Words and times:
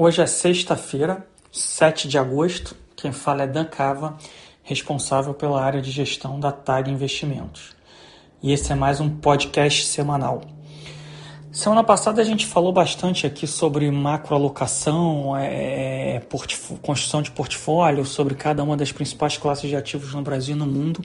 Hoje 0.00 0.22
é 0.22 0.26
sexta-feira, 0.26 1.26
7 1.50 2.06
de 2.06 2.16
agosto. 2.16 2.76
Quem 2.94 3.10
fala 3.10 3.42
é 3.42 3.46
Dan 3.48 3.64
Cava, 3.64 4.16
responsável 4.62 5.34
pela 5.34 5.60
área 5.60 5.82
de 5.82 5.90
gestão 5.90 6.38
da 6.38 6.52
TAG 6.52 6.88
Investimentos. 6.88 7.74
E 8.40 8.52
esse 8.52 8.70
é 8.70 8.76
mais 8.76 9.00
um 9.00 9.10
podcast 9.10 9.86
semanal. 9.86 10.42
Semana 11.50 11.82
passada 11.82 12.22
a 12.22 12.24
gente 12.24 12.46
falou 12.46 12.72
bastante 12.72 13.26
aqui 13.26 13.44
sobre 13.44 13.90
macroalocação, 13.90 15.36
é, 15.36 16.14
é 16.14 16.22
construção 16.80 17.20
de 17.20 17.32
portfólio, 17.32 18.04
sobre 18.04 18.36
cada 18.36 18.62
uma 18.62 18.76
das 18.76 18.92
principais 18.92 19.36
classes 19.36 19.68
de 19.68 19.74
ativos 19.74 20.14
no 20.14 20.22
Brasil 20.22 20.54
e 20.54 20.58
no 20.60 20.66
mundo. 20.66 21.02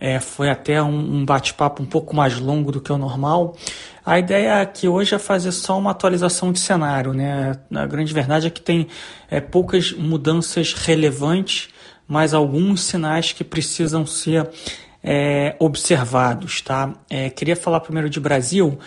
É, 0.00 0.18
foi 0.18 0.48
até 0.48 0.82
um, 0.82 1.18
um 1.18 1.24
bate-papo 1.24 1.82
um 1.82 1.86
pouco 1.86 2.16
mais 2.16 2.38
longo 2.38 2.72
do 2.72 2.80
que 2.80 2.92
o 2.92 2.98
normal. 2.98 3.54
A 4.06 4.18
ideia 4.18 4.60
aqui 4.60 4.86
hoje 4.86 5.14
é 5.14 5.18
fazer 5.18 5.50
só 5.50 5.78
uma 5.78 5.90
atualização 5.90 6.52
de 6.52 6.58
cenário. 6.58 7.14
Né? 7.14 7.58
A 7.74 7.86
grande 7.86 8.12
verdade 8.12 8.46
é 8.46 8.50
que 8.50 8.60
tem 8.60 8.86
é, 9.30 9.40
poucas 9.40 9.92
mudanças 9.92 10.74
relevantes, 10.74 11.70
mas 12.06 12.34
alguns 12.34 12.82
sinais 12.82 13.32
que 13.32 13.42
precisam 13.42 14.04
ser 14.04 14.50
é, 15.02 15.56
observados. 15.58 16.60
Tá? 16.60 16.92
É, 17.08 17.30
queria 17.30 17.56
falar 17.56 17.80
primeiro 17.80 18.10
de 18.10 18.20
Brasil. 18.20 18.78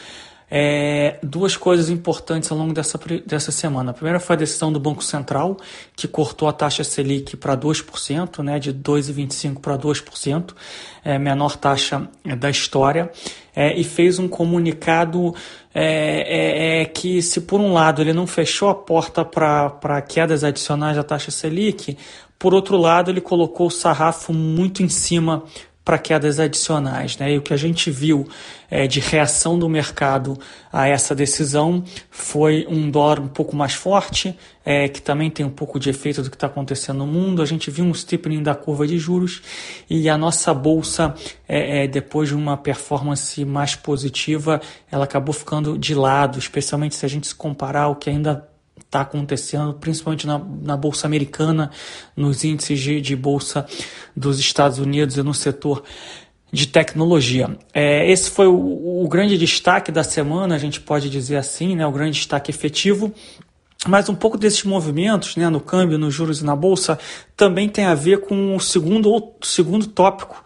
É, 0.50 1.20
duas 1.22 1.58
coisas 1.58 1.90
importantes 1.90 2.50
ao 2.50 2.58
longo 2.58 2.74
dessa, 2.74 2.98
dessa 3.26 3.52
semana. 3.52 3.92
A 3.92 3.94
primeira 3.94 4.18
foi 4.18 4.36
a 4.36 4.40
decisão 4.40 4.72
do 4.72 4.80
Banco 4.80 5.04
Central, 5.04 5.58
que 5.94 6.08
cortou 6.08 6.48
a 6.48 6.54
taxa 6.54 6.86
Selic 6.86 7.36
para 7.36 7.58
2%, 7.58 8.42
né, 8.42 8.58
de 8.58 8.73
2,25% 8.73 9.60
para 9.60 9.78
2%, 9.78 10.56
é, 11.04 11.20
menor 11.20 11.58
taxa 11.58 12.08
da 12.38 12.50
história, 12.50 13.12
é, 13.54 13.78
e 13.78 13.84
fez 13.84 14.20
um 14.20 14.28
comunicado 14.28 15.36
é, 15.76 16.80
é, 16.80 16.82
é 16.82 16.86
que, 16.86 17.22
se 17.22 17.42
por 17.42 17.59
um 17.59 17.73
lado 17.73 18.02
ele 18.02 18.14
não 18.14 18.26
fechou 18.26 18.70
a 18.70 18.76
porta 18.76 19.26
para 19.26 20.02
quedas 20.02 20.45
adicionais 20.45 20.95
da 20.95 21.04
taxa 21.04 21.30
Selic, 21.30 21.98
por 22.39 22.54
outro 22.54 22.78
lado 22.78 23.11
ele 23.11 23.20
colocou 23.20 23.67
o 23.67 23.72
sarrafo 23.72 24.32
muito 24.32 24.82
em 24.82 24.89
cima 24.89 25.44
para 25.88 25.97
quedas 25.97 26.38
adicionais. 26.38 27.17
Né? 27.17 27.31
E 27.31 27.38
o 27.38 27.41
que 27.41 27.53
a 27.53 27.57
gente 27.57 27.89
viu 27.89 28.27
é, 28.69 28.88
de 28.88 28.99
reação 28.99 29.57
do 29.57 29.69
mercado 29.69 30.38
a 30.69 30.85
essa 30.85 31.16
decisão 31.16 31.81
foi 32.11 32.67
um 32.69 32.91
dólar 32.91 33.21
um 33.21 33.27
pouco 33.30 33.55
mais 33.55 33.73
forte, 33.73 34.38
é, 34.65 34.89
que 34.89 35.02
também 35.02 35.31
tem 35.31 35.45
um 35.45 35.49
pouco 35.49 35.80
de 35.80 35.89
efeito 35.89 36.21
do 36.21 36.30
que 36.30 36.35
está 36.35 36.47
acontecendo 36.47 36.97
no 36.97 37.08
mundo. 37.08 37.41
A 37.41 37.45
gente 37.45 37.71
viu 37.71 37.85
um 37.85 37.93
steepening 37.93 38.43
da 38.43 38.53
curva 38.53 38.85
de 38.85 38.97
juros 38.99 39.41
e 39.89 40.09
a 40.09 40.17
nossa 40.17 40.53
bolsa, 40.53 41.15
é, 41.47 41.85
é 41.85 41.88
depois 41.88 42.27
de 42.27 42.35
uma 42.35 42.58
performance 42.58 43.45
mais 43.45 43.73
positiva, 43.73 44.59
ela 44.91 45.05
acabou 45.05 45.33
ficando 45.33 45.77
de 45.77 45.95
lado, 45.95 46.38
especialmente 46.38 46.95
se 46.95 47.05
a 47.05 47.09
gente 47.09 47.27
se 47.27 47.35
comparar 47.35 47.88
o 47.88 47.95
que 47.95 48.09
ainda 48.09 48.45
está 48.88 49.02
acontecendo, 49.02 49.73
principalmente 49.73 50.25
na, 50.25 50.39
na 50.39 50.75
Bolsa 50.75 51.05
Americana, 51.05 51.69
nos 52.16 52.43
índices 52.43 52.80
de, 52.80 53.02
de 53.02 53.16
Bolsa 53.16 53.66
dos 54.16 54.39
Estados 54.39 54.80
Unidos 54.80 55.17
e 55.17 55.23
no 55.23 55.33
setor 55.33 55.83
de 56.52 56.67
tecnologia. 56.67 57.58
É, 57.73 58.09
esse 58.09 58.31
foi 58.31 58.47
o, 58.47 59.03
o, 59.03 59.08
grande 59.09 59.38
destaque 59.38 59.91
da 59.91 60.03
semana, 60.03 60.55
a 60.55 60.58
gente 60.58 60.80
pode 60.80 61.09
dizer 61.09 61.35
assim, 61.35 61.75
né, 61.75 61.85
o 61.85 61.91
grande 61.91 62.13
destaque 62.13 62.49
efetivo. 62.49 63.13
Mas 63.85 64.09
um 64.09 64.15
pouco 64.15 64.38
desses 64.38 64.63
movimentos 64.63 65.35
né, 65.35 65.49
no 65.49 65.59
câmbio, 65.59 65.99
nos 65.99 66.13
juros 66.13 66.41
e 66.41 66.45
na 66.45 66.55
bolsa 66.55 66.97
também 67.35 67.69
tem 67.69 67.85
a 67.85 67.93
ver 67.93 68.21
com 68.21 68.55
o 68.55 68.59
segundo, 68.59 69.33
segundo 69.43 69.85
tópico 69.85 70.43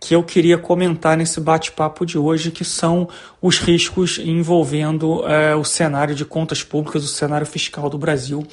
que 0.00 0.14
eu 0.14 0.22
queria 0.22 0.56
comentar 0.56 1.16
nesse 1.16 1.40
bate-papo 1.40 2.06
de 2.06 2.18
hoje, 2.18 2.50
que 2.50 2.64
são 2.64 3.08
os 3.42 3.58
riscos 3.58 4.18
envolvendo 4.18 5.26
é, 5.26 5.54
o 5.54 5.64
cenário 5.64 6.14
de 6.14 6.24
contas 6.24 6.62
públicas, 6.62 7.04
o 7.04 7.08
cenário 7.08 7.46
fiscal 7.46 7.90
do 7.90 7.98
Brasil. 7.98 8.46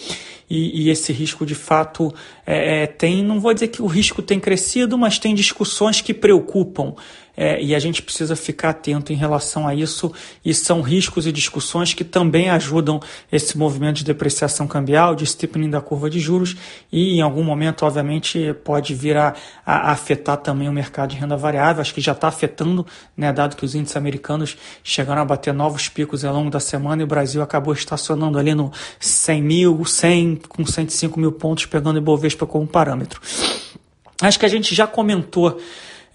E, 0.49 0.83
e 0.83 0.89
esse 0.89 1.11
risco, 1.11 1.45
de 1.45 1.55
fato, 1.55 2.13
é, 2.45 2.85
tem, 2.85 3.23
não 3.23 3.39
vou 3.39 3.53
dizer 3.53 3.69
que 3.69 3.81
o 3.81 3.87
risco 3.87 4.21
tem 4.21 4.39
crescido, 4.39 4.97
mas 4.97 5.17
tem 5.17 5.33
discussões 5.33 6.01
que 6.01 6.13
preocupam 6.13 6.93
é, 7.35 7.61
e 7.61 7.75
a 7.75 7.79
gente 7.79 8.01
precisa 8.01 8.35
ficar 8.35 8.69
atento 8.69 9.11
em 9.11 9.15
relação 9.15 9.67
a 9.67 9.75
isso, 9.75 10.11
e 10.43 10.53
são 10.53 10.81
riscos 10.81 11.27
e 11.27 11.31
discussões 11.31 11.93
que 11.93 12.03
também 12.03 12.49
ajudam 12.49 12.99
esse 13.31 13.57
movimento 13.57 13.97
de 13.97 14.03
depreciação 14.03 14.67
cambial, 14.67 15.15
de 15.15 15.25
steepening 15.25 15.69
da 15.69 15.81
curva 15.81 16.09
de 16.09 16.19
juros, 16.19 16.55
e 16.91 17.17
em 17.17 17.21
algum 17.21 17.43
momento, 17.43 17.85
obviamente, 17.85 18.53
pode 18.63 18.93
vir 18.93 19.17
a, 19.17 19.33
a 19.65 19.91
afetar 19.91 20.37
também 20.37 20.69
o 20.69 20.73
mercado 20.73 21.11
de 21.11 21.17
renda 21.17 21.35
variável, 21.35 21.81
acho 21.81 21.93
que 21.93 22.01
já 22.01 22.13
está 22.13 22.27
afetando, 22.27 22.85
né, 23.15 23.31
dado 23.31 23.55
que 23.55 23.65
os 23.65 23.75
índices 23.75 23.97
americanos 23.97 24.57
chegaram 24.83 25.21
a 25.21 25.25
bater 25.25 25.53
novos 25.53 25.89
picos 25.89 26.23
ao 26.23 26.33
longo 26.33 26.49
da 26.49 26.59
semana 26.59 27.01
e 27.01 27.05
o 27.05 27.07
Brasil 27.07 27.41
acabou 27.41 27.73
estacionando 27.73 28.37
ali 28.37 28.53
no 28.53 28.71
100 28.99 29.41
mil, 29.41 29.85
100 29.85 30.41
com 30.47 30.65
105 30.65 31.19
mil 31.19 31.31
pontos, 31.31 31.65
pegando 31.65 31.95
o 31.95 31.99
Ibovespa 31.99 32.45
como 32.45 32.65
parâmetro. 32.67 33.19
Acho 34.21 34.39
que 34.39 34.45
a 34.45 34.49
gente 34.49 34.73
já 34.73 34.87
comentou 34.87 35.59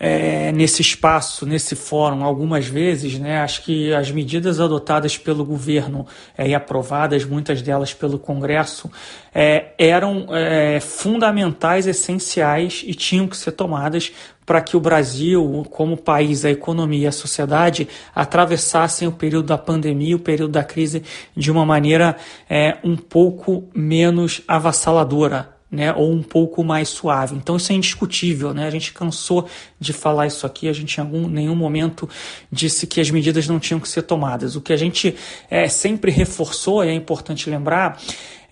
é, 0.02 0.50
nesse 0.52 0.80
espaço, 0.80 1.44
nesse 1.44 1.76
fórum, 1.76 2.24
algumas 2.24 2.66
vezes, 2.66 3.18
né, 3.18 3.42
acho 3.42 3.62
que 3.62 3.92
as 3.92 4.10
medidas 4.10 4.58
adotadas 4.58 5.18
pelo 5.18 5.44
governo 5.44 6.06
é, 6.38 6.48
e 6.48 6.54
aprovadas, 6.54 7.22
muitas 7.26 7.60
delas 7.60 7.92
pelo 7.92 8.18
Congresso, 8.18 8.90
é, 9.34 9.74
eram 9.78 10.26
é, 10.30 10.80
fundamentais, 10.80 11.86
essenciais 11.86 12.82
e 12.86 12.94
tinham 12.94 13.28
que 13.28 13.36
ser 13.36 13.52
tomadas 13.52 14.10
para 14.46 14.62
que 14.62 14.74
o 14.74 14.80
Brasil, 14.80 15.66
como 15.70 15.98
país, 15.98 16.46
a 16.46 16.50
economia 16.50 17.04
e 17.04 17.06
a 17.06 17.12
sociedade 17.12 17.86
atravessassem 18.14 19.06
o 19.06 19.12
período 19.12 19.48
da 19.48 19.58
pandemia, 19.58 20.16
o 20.16 20.18
período 20.18 20.52
da 20.52 20.64
crise, 20.64 21.04
de 21.36 21.52
uma 21.52 21.66
maneira 21.66 22.16
é, 22.48 22.78
um 22.82 22.96
pouco 22.96 23.68
menos 23.74 24.40
avassaladora 24.48 25.59
né, 25.70 25.92
ou 25.92 26.12
um 26.12 26.22
pouco 26.22 26.64
mais 26.64 26.88
suave. 26.88 27.36
Então 27.36 27.56
isso 27.56 27.70
é 27.70 27.74
indiscutível, 27.74 28.52
né? 28.52 28.66
A 28.66 28.70
gente 28.70 28.92
cansou 28.92 29.48
de 29.78 29.92
falar 29.92 30.26
isso 30.26 30.44
aqui, 30.44 30.68
a 30.68 30.72
gente 30.72 30.96
em 30.96 31.00
algum, 31.00 31.28
nenhum 31.28 31.54
momento 31.54 32.08
disse 32.50 32.86
que 32.86 33.00
as 33.00 33.10
medidas 33.10 33.46
não 33.46 33.60
tinham 33.60 33.78
que 33.78 33.88
ser 33.88 34.02
tomadas. 34.02 34.56
O 34.56 34.60
que 34.60 34.72
a 34.72 34.76
gente 34.76 35.14
é, 35.48 35.68
sempre 35.68 36.10
reforçou, 36.10 36.84
e 36.84 36.88
é 36.88 36.94
importante 36.94 37.48
lembrar, 37.48 38.00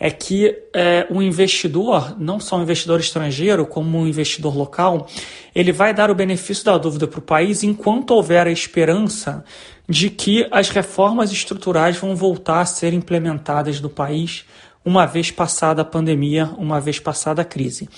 é 0.00 0.10
que 0.10 0.56
é, 0.72 1.06
o 1.10 1.20
investidor, 1.20 2.16
não 2.20 2.38
só 2.38 2.56
o 2.56 2.62
investidor 2.62 3.00
estrangeiro, 3.00 3.66
como 3.66 4.00
o 4.00 4.06
investidor 4.06 4.56
local, 4.56 5.08
ele 5.52 5.72
vai 5.72 5.92
dar 5.92 6.10
o 6.10 6.14
benefício 6.14 6.64
da 6.64 6.78
dúvida 6.78 7.08
para 7.08 7.18
o 7.18 7.22
país 7.22 7.64
enquanto 7.64 8.12
houver 8.12 8.46
a 8.46 8.52
esperança 8.52 9.44
de 9.88 10.08
que 10.08 10.46
as 10.52 10.68
reformas 10.68 11.32
estruturais 11.32 11.96
vão 11.96 12.14
voltar 12.14 12.60
a 12.60 12.66
ser 12.66 12.92
implementadas 12.92 13.80
no 13.80 13.88
país 13.88 14.44
uma 14.88 15.04
vez 15.04 15.30
passada 15.30 15.82
a 15.82 15.84
pandemia, 15.84 16.46
uma 16.56 16.80
vez 16.80 16.98
passada 16.98 17.42
a 17.42 17.44
crise. 17.44 17.90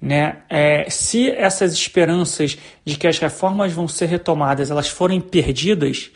Né? 0.00 0.36
É, 0.50 0.86
se 0.90 1.30
essas 1.30 1.72
esperanças 1.72 2.58
de 2.84 2.96
que 2.96 3.06
as 3.06 3.18
reformas 3.18 3.72
vão 3.72 3.88
ser 3.88 4.06
retomadas 4.06 4.70
elas 4.70 4.88
forem 4.88 5.22
perdidas, 5.22 6.10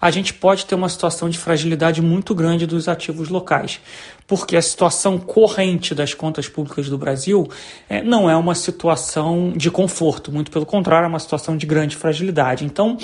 a 0.00 0.10
gente 0.10 0.32
pode 0.32 0.64
ter 0.64 0.74
uma 0.74 0.88
situação 0.88 1.28
de 1.28 1.36
fragilidade 1.36 2.00
muito 2.00 2.34
grande 2.34 2.66
dos 2.66 2.88
ativos 2.88 3.28
locais, 3.28 3.78
porque 4.26 4.56
a 4.56 4.62
situação 4.62 5.18
corrente 5.18 5.94
das 5.94 6.14
contas 6.14 6.48
públicas 6.48 6.88
do 6.88 6.96
Brasil 6.96 7.46
é, 7.86 8.02
não 8.02 8.28
é 8.28 8.36
uma 8.36 8.54
situação 8.54 9.52
de 9.54 9.70
conforto, 9.70 10.32
muito 10.32 10.50
pelo 10.50 10.64
contrário, 10.64 11.04
é 11.04 11.08
uma 11.08 11.18
situação 11.18 11.58
de 11.58 11.66
grande 11.66 11.96
fragilidade. 11.96 12.64
Então, 12.64 12.96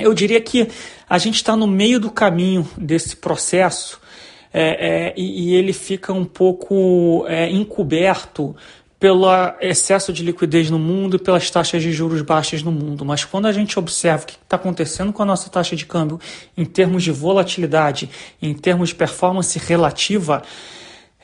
eu 0.00 0.12
diria 0.12 0.40
que 0.40 0.68
a 1.08 1.18
gente 1.18 1.36
está 1.36 1.54
no 1.54 1.68
meio 1.68 2.00
do 2.00 2.10
caminho 2.10 2.68
desse 2.76 3.14
processo 3.14 4.02
é, 4.56 5.08
é, 5.08 5.14
e, 5.16 5.50
e, 5.50 5.54
ele 5.56 5.72
fica 5.72 6.12
um 6.12 6.24
pouco 6.24 7.24
é, 7.26 7.50
encoberto 7.50 8.54
pelo 9.00 9.26
excesso 9.60 10.12
de 10.12 10.22
liquidez 10.22 10.70
no 10.70 10.78
mundo 10.78 11.16
e 11.16 11.18
pelas 11.18 11.50
taxas 11.50 11.82
de 11.82 11.92
juros 11.92 12.22
baixas 12.22 12.62
no 12.62 12.70
mundo. 12.70 13.04
Mas 13.04 13.24
quando 13.24 13.46
a 13.46 13.52
gente 13.52 13.76
observa 13.76 14.22
o 14.22 14.26
que 14.26 14.38
está 14.40 14.54
acontecendo 14.54 15.12
com 15.12 15.24
a 15.24 15.26
nossa 15.26 15.50
taxa 15.50 15.74
de 15.74 15.84
câmbio 15.84 16.20
em 16.56 16.64
termos 16.64 17.02
de 17.02 17.10
volatilidade, 17.10 18.08
em 18.40 18.54
termos 18.54 18.90
de 18.90 18.94
performance 18.94 19.58
relativa, 19.58 20.40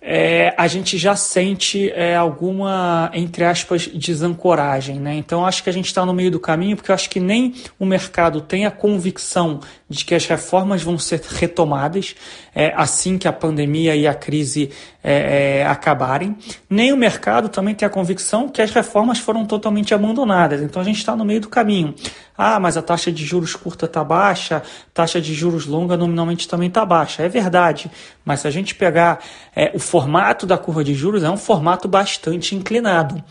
é, 0.02 0.54
a 0.56 0.66
gente 0.66 0.98
já 0.98 1.14
sente 1.14 1.90
é, 1.90 2.16
alguma, 2.16 3.10
entre 3.12 3.44
aspas, 3.44 3.86
desancoragem. 3.86 4.98
Né? 4.98 5.14
Então, 5.14 5.44
acho 5.44 5.62
que 5.62 5.70
a 5.70 5.72
gente 5.72 5.86
está 5.86 6.04
no 6.04 6.12
meio 6.12 6.30
do 6.30 6.40
caminho, 6.40 6.76
porque 6.76 6.90
eu 6.90 6.94
acho 6.94 7.10
que 7.10 7.20
nem 7.20 7.54
o 7.78 7.84
mercado 7.84 8.40
tem 8.40 8.66
a 8.66 8.70
convicção 8.70 9.60
de 9.90 10.04
que 10.04 10.14
as 10.14 10.24
reformas 10.24 10.84
vão 10.84 10.96
ser 10.96 11.20
retomadas 11.20 12.14
é, 12.54 12.72
assim 12.76 13.18
que 13.18 13.26
a 13.26 13.32
pandemia 13.32 13.96
e 13.96 14.06
a 14.06 14.14
crise 14.14 14.70
é, 15.02 15.60
é, 15.60 15.66
acabarem, 15.66 16.36
nem 16.68 16.92
o 16.92 16.96
mercado 16.96 17.48
também 17.48 17.74
tem 17.74 17.84
a 17.86 17.90
convicção 17.90 18.48
que 18.48 18.62
as 18.62 18.70
reformas 18.70 19.18
foram 19.18 19.44
totalmente 19.44 19.92
abandonadas. 19.92 20.62
Então, 20.62 20.80
a 20.80 20.84
gente 20.84 20.98
está 20.98 21.16
no 21.16 21.24
meio 21.24 21.40
do 21.40 21.48
caminho. 21.48 21.92
Ah, 22.38 22.60
mas 22.60 22.76
a 22.76 22.82
taxa 22.82 23.10
de 23.10 23.24
juros 23.24 23.56
curta 23.56 23.86
está 23.86 24.04
baixa, 24.04 24.62
taxa 24.94 25.20
de 25.20 25.34
juros 25.34 25.66
longa 25.66 25.96
nominalmente 25.96 26.46
também 26.46 26.68
está 26.68 26.86
baixa. 26.86 27.24
É 27.24 27.28
verdade, 27.28 27.90
mas 28.24 28.40
se 28.40 28.48
a 28.48 28.50
gente 28.50 28.74
pegar 28.76 29.18
é, 29.56 29.72
o 29.74 29.80
formato 29.80 30.46
da 30.46 30.56
curva 30.56 30.84
de 30.84 30.94
juros, 30.94 31.24
é 31.24 31.30
um 31.30 31.36
formato 31.36 31.88
bastante 31.88 32.54
inclinado. 32.54 33.22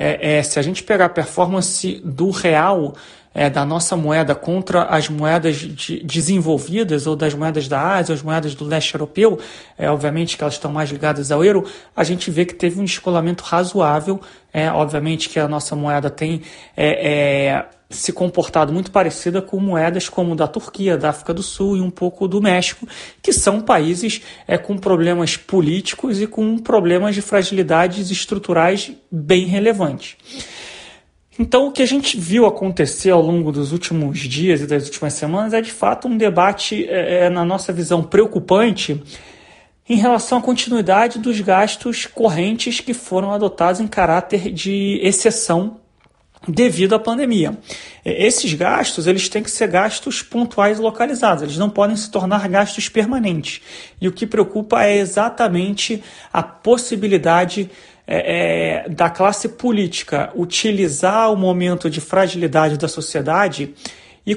É, 0.00 0.38
é, 0.38 0.42
se 0.44 0.60
a 0.60 0.62
gente 0.62 0.84
pegar 0.84 1.06
a 1.06 1.08
performance 1.08 2.00
do 2.04 2.30
real, 2.30 2.94
é, 3.34 3.48
da 3.48 3.64
nossa 3.64 3.96
moeda 3.96 4.34
contra 4.34 4.84
as 4.84 5.08
moedas 5.08 5.56
de, 5.56 6.02
desenvolvidas 6.02 7.06
ou 7.06 7.14
das 7.14 7.34
moedas 7.34 7.68
da 7.68 7.96
Ásia, 7.96 8.14
as 8.14 8.22
moedas 8.22 8.54
do 8.54 8.64
leste 8.64 8.94
europeu, 8.94 9.38
é, 9.76 9.90
obviamente 9.90 10.36
que 10.36 10.42
elas 10.42 10.54
estão 10.54 10.72
mais 10.72 10.90
ligadas 10.90 11.30
ao 11.30 11.44
euro, 11.44 11.64
a 11.94 12.04
gente 12.04 12.30
vê 12.30 12.44
que 12.44 12.54
teve 12.54 12.80
um 12.80 12.84
descolamento 12.84 13.44
razoável. 13.44 14.20
É, 14.50 14.70
obviamente 14.72 15.28
que 15.28 15.38
a 15.38 15.46
nossa 15.46 15.76
moeda 15.76 16.08
tem 16.08 16.40
é, 16.74 17.46
é, 17.46 17.66
se 17.90 18.12
comportado 18.12 18.72
muito 18.72 18.90
parecida 18.90 19.40
com 19.40 19.58
moedas 19.58 20.08
como 20.08 20.36
da 20.36 20.46
Turquia, 20.46 20.96
da 20.96 21.10
África 21.10 21.32
do 21.32 21.42
Sul 21.42 21.76
e 21.76 21.80
um 21.80 21.90
pouco 21.90 22.28
do 22.28 22.40
México, 22.40 22.86
que 23.22 23.32
são 23.32 23.60
países 23.60 24.22
é, 24.46 24.58
com 24.58 24.76
problemas 24.76 25.36
políticos 25.36 26.20
e 26.20 26.26
com 26.26 26.58
problemas 26.58 27.14
de 27.14 27.22
fragilidades 27.22 28.10
estruturais 28.10 28.92
bem 29.10 29.46
relevantes. 29.46 30.16
Então, 31.38 31.68
o 31.68 31.72
que 31.72 31.82
a 31.82 31.86
gente 31.86 32.18
viu 32.18 32.46
acontecer 32.46 33.10
ao 33.10 33.22
longo 33.22 33.52
dos 33.52 33.70
últimos 33.70 34.18
dias 34.18 34.60
e 34.60 34.66
das 34.66 34.86
últimas 34.86 35.12
semanas 35.12 35.54
é 35.54 35.60
de 35.60 35.70
fato 35.70 36.08
um 36.08 36.16
debate, 36.16 36.84
é, 36.88 37.26
é, 37.26 37.30
na 37.30 37.44
nossa 37.44 37.72
visão, 37.72 38.02
preocupante 38.02 39.00
em 39.88 39.96
relação 39.96 40.38
à 40.38 40.42
continuidade 40.42 41.18
dos 41.20 41.40
gastos 41.40 42.06
correntes 42.06 42.80
que 42.80 42.92
foram 42.92 43.32
adotados 43.32 43.80
em 43.80 43.86
caráter 43.86 44.52
de 44.52 44.98
exceção 45.00 45.80
devido 46.46 46.94
à 46.94 46.98
pandemia. 46.98 47.56
É, 48.04 48.26
esses 48.26 48.52
gastos 48.54 49.06
eles 49.06 49.28
têm 49.28 49.42
que 49.42 49.50
ser 49.50 49.68
gastos 49.68 50.22
pontuais 50.22 50.78
e 50.78 50.82
localizados, 50.82 51.44
eles 51.44 51.56
não 51.56 51.70
podem 51.70 51.96
se 51.96 52.10
tornar 52.10 52.48
gastos 52.48 52.88
permanentes. 52.88 53.60
E 54.00 54.08
o 54.08 54.12
que 54.12 54.26
preocupa 54.26 54.82
é 54.82 54.96
exatamente 54.96 56.02
a 56.32 56.42
possibilidade 56.42 57.70
é, 58.10 58.86
é, 58.86 58.88
da 58.88 59.10
classe 59.10 59.50
política 59.50 60.32
utilizar 60.34 61.30
o 61.30 61.36
momento 61.36 61.90
de 61.90 62.00
fragilidade 62.00 62.78
da 62.78 62.88
sociedade 62.88 63.74
e 64.26 64.34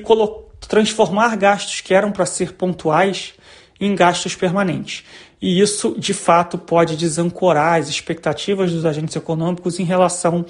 transformar 0.68 1.38
gastos 1.38 1.79
que 1.79 1.94
eram 1.94 2.12
para 2.12 2.25
ser 2.25 2.51
pontuais 2.51 3.33
em 3.79 3.95
gastos 3.95 4.35
permanentes. 4.35 5.06
E 5.41 5.62
isso, 5.62 5.95
de 5.97 6.13
fato, 6.13 6.57
pode 6.57 6.97
desancorar 6.97 7.79
as 7.79 7.88
expectativas 7.88 8.73
dos 8.73 8.85
agentes 8.85 9.15
econômicos 9.15 9.79
em 9.79 9.85
relação 9.85 10.45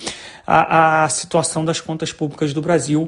à, 0.46 1.04
à 1.04 1.10
situação 1.10 1.64
das 1.64 1.80
contas 1.80 2.12
públicas 2.12 2.54
do 2.54 2.62
Brasil. 2.62 3.08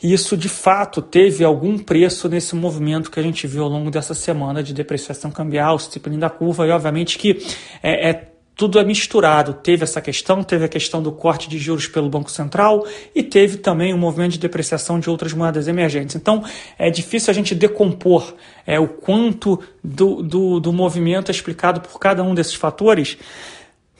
E 0.00 0.12
isso, 0.12 0.36
de 0.36 0.48
fato, 0.48 1.02
teve 1.02 1.44
algum 1.44 1.78
preço 1.78 2.28
nesse 2.28 2.54
movimento 2.54 3.10
que 3.10 3.18
a 3.18 3.22
gente 3.22 3.46
viu 3.46 3.64
ao 3.64 3.68
longo 3.68 3.90
dessa 3.90 4.14
semana 4.14 4.62
de 4.62 4.72
depreciação 4.72 5.32
cambial, 5.32 5.76
disciplina 5.76 6.20
da 6.20 6.30
curva, 6.30 6.66
e 6.66 6.70
obviamente 6.70 7.18
que 7.18 7.44
é, 7.82 8.10
é 8.10 8.31
tudo 8.62 8.78
é 8.78 8.84
misturado. 8.84 9.54
Teve 9.54 9.82
essa 9.82 10.00
questão, 10.00 10.44
teve 10.44 10.64
a 10.64 10.68
questão 10.68 11.02
do 11.02 11.10
corte 11.10 11.48
de 11.48 11.58
juros 11.58 11.88
pelo 11.88 12.08
Banco 12.08 12.30
Central 12.30 12.86
e 13.12 13.20
teve 13.20 13.56
também 13.56 13.92
um 13.92 13.98
movimento 13.98 14.34
de 14.34 14.38
depreciação 14.38 15.00
de 15.00 15.10
outras 15.10 15.32
moedas 15.32 15.66
emergentes. 15.66 16.14
Então 16.14 16.44
é 16.78 16.88
difícil 16.88 17.32
a 17.32 17.34
gente 17.34 17.56
decompor 17.56 18.34
é, 18.64 18.78
o 18.78 18.86
quanto 18.86 19.60
do, 19.82 20.22
do, 20.22 20.60
do 20.60 20.72
movimento 20.72 21.28
é 21.28 21.32
explicado 21.32 21.80
por 21.80 21.98
cada 21.98 22.22
um 22.22 22.36
desses 22.36 22.54
fatores. 22.54 23.18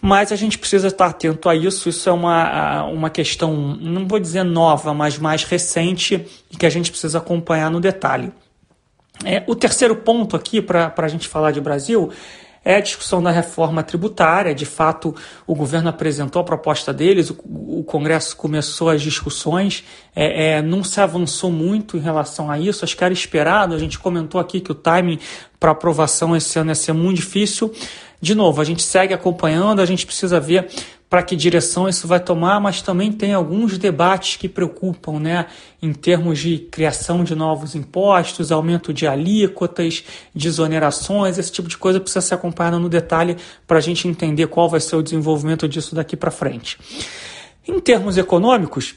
Mas 0.00 0.30
a 0.30 0.36
gente 0.36 0.56
precisa 0.56 0.86
estar 0.86 1.06
atento 1.06 1.48
a 1.48 1.56
isso. 1.56 1.88
Isso 1.88 2.08
é 2.08 2.12
uma, 2.12 2.84
uma 2.84 3.10
questão, 3.10 3.76
não 3.80 4.06
vou 4.06 4.20
dizer 4.20 4.44
nova, 4.44 4.94
mas 4.94 5.18
mais 5.18 5.42
recente 5.42 6.24
e 6.52 6.56
que 6.56 6.66
a 6.66 6.70
gente 6.70 6.88
precisa 6.88 7.18
acompanhar 7.18 7.68
no 7.68 7.80
detalhe. 7.80 8.32
É, 9.24 9.42
o 9.48 9.56
terceiro 9.56 9.96
ponto 9.96 10.36
aqui 10.36 10.62
para 10.62 10.94
a 10.96 11.08
gente 11.08 11.26
falar 11.26 11.50
de 11.50 11.60
Brasil 11.60 12.12
é 12.64 12.76
a 12.76 12.80
discussão 12.80 13.22
da 13.22 13.30
reforma 13.30 13.82
tributária. 13.82 14.54
De 14.54 14.64
fato, 14.64 15.14
o 15.46 15.54
governo 15.54 15.88
apresentou 15.88 16.40
a 16.40 16.44
proposta 16.44 16.92
deles, 16.92 17.30
o, 17.30 17.82
Congresso 17.84 18.36
começou 18.36 18.88
as 18.88 19.02
discussões, 19.02 19.84
é, 20.14 20.58
é, 20.58 20.62
não 20.62 20.84
se 20.84 21.00
avançou 21.00 21.50
muito 21.50 21.96
em 21.96 22.00
relação 22.00 22.50
a 22.50 22.58
isso, 22.58 22.84
acho 22.84 22.96
que 22.96 23.04
era 23.04 23.12
esperado. 23.12 23.74
A 23.74 23.78
gente 23.78 23.98
comentou 23.98 24.40
aqui 24.40 24.60
que 24.60 24.70
o 24.70 24.74
timing 24.74 25.18
para 25.58 25.72
aprovação 25.72 26.36
esse 26.36 26.58
ano 26.58 26.70
ia 26.70 26.74
ser 26.74 26.92
muito 26.92 27.16
difícil. 27.16 27.72
De 28.20 28.34
novo, 28.34 28.60
a 28.60 28.64
gente 28.64 28.82
segue 28.82 29.12
acompanhando, 29.12 29.80
a 29.80 29.86
gente 29.86 30.06
precisa 30.06 30.38
ver 30.38 30.68
para 31.12 31.22
que 31.22 31.36
direção 31.36 31.86
isso 31.90 32.08
vai 32.08 32.18
tomar, 32.18 32.58
mas 32.58 32.80
também 32.80 33.12
tem 33.12 33.34
alguns 33.34 33.76
debates 33.76 34.36
que 34.36 34.48
preocupam, 34.48 35.20
né, 35.20 35.44
em 35.82 35.92
termos 35.92 36.38
de 36.38 36.56
criação 36.56 37.22
de 37.22 37.34
novos 37.34 37.74
impostos, 37.74 38.50
aumento 38.50 38.94
de 38.94 39.06
alíquotas, 39.06 40.04
desonerações, 40.34 41.36
esse 41.36 41.52
tipo 41.52 41.68
de 41.68 41.76
coisa 41.76 42.00
precisa 42.00 42.22
ser 42.22 42.32
acompanhado 42.36 42.78
no 42.78 42.88
detalhe 42.88 43.36
para 43.66 43.76
a 43.76 43.80
gente 43.82 44.08
entender 44.08 44.46
qual 44.46 44.70
vai 44.70 44.80
ser 44.80 44.96
o 44.96 45.02
desenvolvimento 45.02 45.68
disso 45.68 45.94
daqui 45.94 46.16
para 46.16 46.30
frente. 46.30 46.78
Em 47.68 47.78
termos 47.78 48.16
econômicos, 48.16 48.94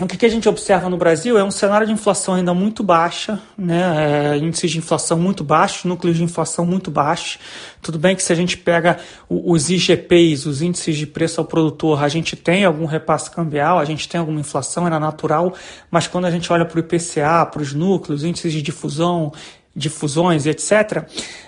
o 0.00 0.06
que, 0.06 0.24
a 0.24 0.28
gente 0.28 0.48
observa 0.48 0.88
no 0.88 0.96
Brasil 0.96 1.36
é 1.36 1.44
um 1.44 1.50
cenário 1.50 1.86
de 1.86 1.92
inflação 1.92 2.32
ainda 2.32 2.54
muito 2.54 2.82
baixa, 2.82 3.38
né? 3.58 4.32
É, 4.32 4.38
índices 4.38 4.70
de 4.70 4.78
inflação 4.78 5.18
muito 5.18 5.44
baixos, 5.44 5.84
núcleos 5.84 6.16
de 6.16 6.24
inflação 6.24 6.64
muito 6.64 6.90
baixos. 6.90 7.38
Tudo 7.82 7.98
bem 7.98 8.16
que 8.16 8.22
se 8.22 8.32
a 8.32 8.34
gente 8.34 8.56
pega 8.56 8.98
os 9.28 9.68
IGPs, 9.68 10.46
os 10.46 10.62
índices 10.62 10.96
de 10.96 11.06
preço 11.06 11.42
ao 11.42 11.46
produtor, 11.46 12.02
a 12.02 12.08
gente 12.08 12.36
tem 12.36 12.64
algum 12.64 12.86
repasse 12.86 13.30
cambial, 13.30 13.78
a 13.78 13.84
gente 13.84 14.08
tem 14.08 14.18
alguma 14.18 14.40
inflação, 14.40 14.86
era 14.86 14.98
natural, 14.98 15.52
mas 15.90 16.06
quando 16.06 16.24
a 16.24 16.30
gente 16.30 16.50
olha 16.50 16.64
para 16.64 16.78
o 16.78 16.80
IPCA, 16.80 17.44
para 17.44 17.60
os 17.60 17.74
núcleos, 17.74 18.24
índices 18.24 18.50
de 18.50 18.62
difusão, 18.62 19.30
difusões 19.74 20.46
e 20.46 20.50
etc., 20.50 21.04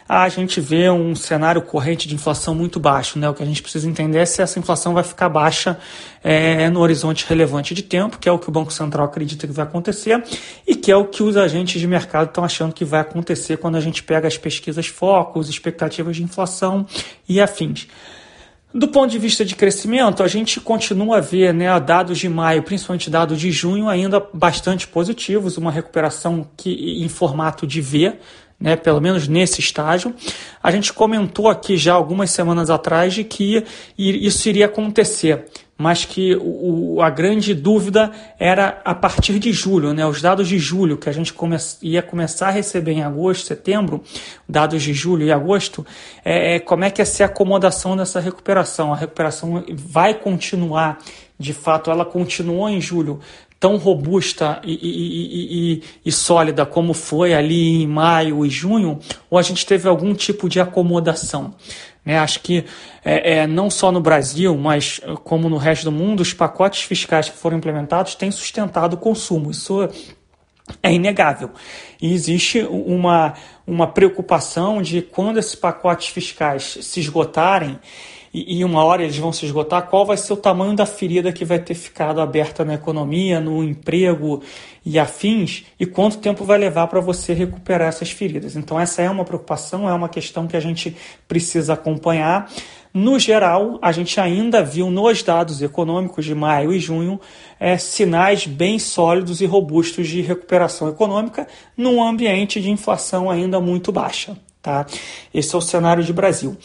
a 0.07 0.29
gente 0.29 0.61
vê 0.61 0.91
um 0.91 1.15
cenário 1.15 1.63
corrente 1.63 2.07
de 2.07 2.15
inflação 2.15 2.55
muito 2.55 2.79
baixo. 2.79 3.19
Né? 3.19 3.29
O 3.29 3.33
que 3.33 3.43
a 3.43 3.47
gente 3.47 3.63
precisa 3.63 3.89
entender 3.89 4.19
é 4.19 4.27
se 4.27 4.43
essa 4.43 4.59
inflação 4.59 4.93
vai 4.93 5.03
ficar 5.03 5.31
baixa 5.31 5.79
é, 6.23 6.69
no 6.69 6.81
horizonte 6.81 7.25
relevante 7.27 7.75
de 7.75 7.83
tempo, 7.83 8.19
que 8.19 8.29
é 8.29 8.33
o 8.33 8.39
que 8.39 8.49
o 8.49 8.53
Banco 8.53 8.73
Central 8.73 9.07
acredita 9.07 9.47
que 9.47 9.53
vai 9.53 9.65
acontecer, 9.65 10.23
e 10.67 10.75
que 10.77 10.93
é 10.93 10.97
o 10.97 11.07
que 11.07 11.23
os 11.23 11.37
agentes 11.37 11.81
de 11.81 11.87
mercado 11.87 12.29
estão 12.29 12.45
achando 12.45 12.75
que 12.75 12.85
vai 12.85 13.01
acontecer 13.01 13.57
quando 13.57 13.77
a 13.77 13.81
gente 13.81 14.03
pega 14.03 14.29
as 14.29 14.37
pesquisas 14.37 14.87
focos, 14.87 15.49
expectativas 15.49 16.17
de 16.17 16.23
inflação 16.23 16.87
e 17.27 17.41
afins. 17.41 17.89
Do 18.77 18.89
ponto 18.89 19.09
de 19.09 19.21
vista 19.21 19.45
de 19.45 19.55
crescimento, 19.55 20.21
a 20.21 20.27
gente 20.27 20.61
continua 20.61 21.19
a 21.19 21.21
ver 21.21 21.55
né, 21.55 21.79
dados 21.79 22.19
de 22.19 22.29
maio, 22.29 22.65
principalmente 22.65 23.09
dados 23.09 23.39
de 23.39 23.53
junho, 23.53 23.89
ainda 23.89 24.21
bastante 24.35 24.89
positivos, 24.89 25.57
uma 25.57 25.71
recuperação 25.71 26.45
que, 26.57 27.01
em 27.01 27.09
formato 27.09 27.69
de 27.69 27.81
V, 27.81 28.15
né, 28.59 28.75
pelo 28.75 29.01
menos 29.01 29.29
nesse 29.29 29.61
estágio. 29.61 30.13
A 30.61 30.73
gente 30.73 30.93
comentou 30.93 31.49
aqui 31.49 31.77
já 31.77 31.95
algumas 31.95 32.33
semanas 32.33 32.69
atrás 32.69 33.15
de 33.15 33.23
que 33.23 33.63
isso 33.97 34.49
iria 34.49 34.67
acontecer 34.67 35.45
mas 35.77 36.05
que 36.05 36.37
o, 36.41 37.03
a 37.03 37.11
grande 37.11 37.53
dúvida 37.53 38.13
era 38.39 38.81
a 38.85 38.95
partir 38.95 39.39
de 39.39 39.53
julho, 39.53 39.93
né? 39.93 40.07
Os 40.07 40.23
dados 40.23 40.49
de 40.49 40.59
julho 40.59 40.97
que 40.97 41.09
a 41.09 41.13
gente 41.13 41.33
come, 41.33 41.57
ia 41.83 42.03
começar 42.03 42.49
a 42.49 42.51
receber 42.51 42.93
em 42.93 43.03
agosto, 43.03 43.47
setembro, 43.47 44.03
dados 44.49 44.83
de 44.83 44.95
julho 44.95 45.27
e 45.27 45.33
agosto, 45.33 45.85
é, 46.25 46.57
é, 46.57 46.61
como 46.61 46.85
é 46.85 46.91
que 46.91 47.03
ia 47.03 47.07
ser 47.07 47.25
a 47.25 47.27
acomodação 47.27 47.97
dessa 47.97 48.21
recuperação? 48.21 48.93
A 48.93 48.97
recuperação 48.97 49.65
vai 49.75 50.15
continuar, 50.15 50.99
de 51.39 51.53
fato, 51.53 51.91
ela 51.91 52.05
continuou 52.05 52.69
em 52.69 52.81
julho 52.81 53.21
tão 53.59 53.77
robusta 53.79 54.61
e, 54.63 54.75
e, 54.75 55.79
e, 55.79 55.83
e, 56.05 56.13
sólida 56.13 56.67
como 56.67 56.93
foi 56.93 57.33
ali 57.33 57.83
em 57.83 57.87
maio 57.87 58.45
e 58.45 58.51
junho, 58.51 58.99
ou 59.31 59.39
a 59.39 59.43
gente 59.43 59.65
teve 59.65 59.89
algum 59.89 60.15
tipo 60.15 60.51
de 60.51 60.61
acomodação? 60.61 61.55
Né? 62.05 62.19
Acho 62.19 62.41
que 62.41 62.65
é, 63.05 63.39
é, 63.39 63.47
não 63.47 63.71
só 63.71 63.91
no 63.91 64.01
Brasil, 64.01 64.57
mas 64.57 65.01
como 65.23 65.49
no 65.49 65.57
resto 65.57 65.85
do 65.85 65.93
mundo, 65.93 66.21
os 66.21 66.35
pacotes 66.35 66.83
fiscais 66.83 67.29
que 67.29 67.37
foram 67.37 67.57
implementados 67.57 68.15
têm 68.15 68.31
sustentado 68.31 68.95
o 68.95 68.99
consumo. 68.99 69.51
Isso 69.51 69.89
é 70.83 70.93
inegável. 70.93 71.51
E 72.01 72.13
existe 72.13 72.61
uma, 72.63 73.35
uma 73.67 73.87
preocupação 73.87 74.83
de 74.83 75.03
quando 75.03 75.39
esses 75.39 75.55
pacotes 75.55 76.09
fiscais 76.09 76.79
se 76.81 77.01
esgotarem, 77.01 77.79
e, 78.35 78.59
e 78.59 78.65
uma 78.65 78.85
hora 78.85 79.05
eles 79.05 79.17
vão 79.17 79.33
se 79.33 79.47
esgotar, 79.47 79.87
qual 79.87 80.05
vai 80.05 80.17
ser 80.17 80.33
o 80.33 80.37
tamanho 80.37 80.75
da 80.75 80.85
ferida 80.85 81.33
que 81.33 81.45
vai 81.45 81.61
ter 81.61 81.75
ficado 81.75 82.21
aberta 82.21 82.65
na 82.65 82.75
economia, 82.75 83.39
no 83.39 83.63
emprego 83.63 84.43
e 84.85 84.99
afins, 84.99 85.65
e 85.79 85.87
quanto 85.87 86.19
tempo 86.19 86.45
vai 86.45 86.59
levar 86.59 86.89
para 86.89 87.01
você 87.01 87.33
recuperar 87.33 87.89
essas 87.89 88.11
feridas. 88.11 88.57
Então, 88.57 88.79
essa 88.79 89.01
é 89.01 89.09
uma 89.09 89.25
preocupação, 89.25 89.89
é 89.89 89.95
uma 89.95 90.09
questão 90.09 90.49
que 90.49 90.57
a 90.57 90.61
gente 90.61 90.97
precisa 91.29 91.75
acompanhar. 91.75 92.51
No 92.93 93.19
geral, 93.19 93.79
a 93.81 93.93
gente 93.93 94.21
ainda 94.21 94.63
viu 94.63 94.91
nos 94.91 95.23
dados 95.23 95.63
econômicos 95.63 96.25
de 96.25 96.35
maio 96.35 96.73
e 96.73 96.79
junho 96.81 97.21
é, 97.59 97.79
sinais 97.79 98.47
bem 98.47 98.79
sólidos 98.79 99.41
e 99.41 99.47
robustos 99.47 100.09
de 100.09 100.21
recuperação 100.21 100.89
econômica 100.89 101.47
num 101.77 102.03
ambiente 102.03 102.61
de 102.61 102.71
inflação 102.71 103.31
ainda 103.31 103.61
muito 103.61 103.91
baixa. 103.91 104.37
Tá? 104.61 104.87
Esse 105.33 105.55
é 105.55 105.59
o 105.59 105.61
cenário 105.61 106.03
de 106.03 106.13
Brasil. 106.13 106.57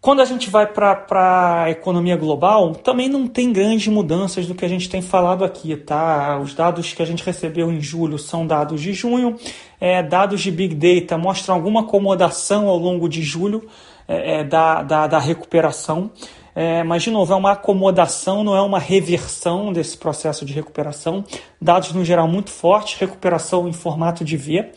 Quando 0.00 0.22
a 0.22 0.24
gente 0.24 0.48
vai 0.48 0.66
para 0.66 1.64
a 1.64 1.70
economia 1.70 2.16
global, 2.16 2.74
também 2.74 3.06
não 3.06 3.28
tem 3.28 3.52
grandes 3.52 3.88
mudanças 3.88 4.46
do 4.46 4.54
que 4.54 4.64
a 4.64 4.68
gente 4.68 4.88
tem 4.88 5.02
falado 5.02 5.44
aqui, 5.44 5.76
tá? 5.76 6.38
Os 6.38 6.54
dados 6.54 6.94
que 6.94 7.02
a 7.02 7.04
gente 7.04 7.22
recebeu 7.22 7.70
em 7.70 7.82
julho 7.82 8.18
são 8.18 8.46
dados 8.46 8.80
de 8.80 8.94
junho, 8.94 9.36
é, 9.78 10.02
dados 10.02 10.40
de 10.40 10.50
Big 10.50 10.74
Data 10.74 11.18
mostram 11.18 11.54
alguma 11.54 11.80
acomodação 11.80 12.66
ao 12.66 12.78
longo 12.78 13.10
de 13.10 13.20
julho 13.22 13.68
é, 14.08 14.40
é 14.40 14.44
da, 14.44 14.82
da, 14.82 15.06
da 15.06 15.18
recuperação. 15.18 16.10
é, 16.54 16.82
mas 16.82 17.02
de 17.02 17.10
novo, 17.10 17.34
é 17.34 17.36
uma 17.36 17.52
acomodação, 17.52 18.42
não 18.42 18.56
é 18.56 18.62
uma 18.62 18.78
reversão 18.78 19.70
desse 19.70 19.98
processo 19.98 20.46
de 20.46 20.54
recuperação. 20.54 21.22
Dados 21.60 21.92
no 21.92 22.06
geral 22.06 22.26
muito 22.26 22.48
fortes, 22.48 22.98
recuperação 22.98 23.68
em 23.68 23.72
formato 23.74 24.24
de 24.24 24.38
V. 24.38 24.72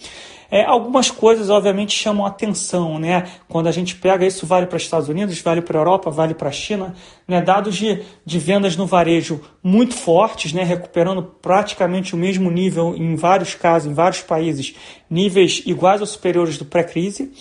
É, 0.54 0.64
algumas 0.66 1.10
coisas, 1.10 1.50
obviamente, 1.50 1.98
chamam 1.98 2.28
atenção, 2.28 3.00
né? 3.00 3.24
Quando 3.48 3.66
a 3.66 3.72
gente 3.72 3.96
pega 3.96 4.24
isso, 4.24 4.46
vale 4.46 4.68
para 4.68 4.78
os 4.78 4.84
Estados 4.84 5.10
Unidos, 5.10 5.42
vale 5.42 5.64
para 5.64 5.80
a 5.80 5.82
Europa, 5.82 6.12
vale 6.12 6.36
para 6.36 6.50
a 6.50 6.52
China, 6.52 6.94
né? 7.28 7.42
Dados 7.42 7.76
de, 7.76 8.04
de 8.24 8.38
vendas 8.38 8.78
no 8.78 8.86
varejo 8.86 9.42
muito 9.64 9.96
fortes, 9.96 10.54
né? 10.54 10.62
Recuperando 10.64 11.24
praticamente 11.24 12.14
o 12.14 12.18
mesmo 12.20 12.52
nível 12.52 12.94
em 12.96 13.16
vários 13.16 13.56
casos, 13.56 13.90
em 13.90 13.96
vários 13.96 14.22
países, 14.22 14.76
níveis 15.10 15.64
iguais 15.66 16.02
ou 16.02 16.06
superiores 16.06 16.56
do 16.56 16.66
pré-crise 16.66 17.32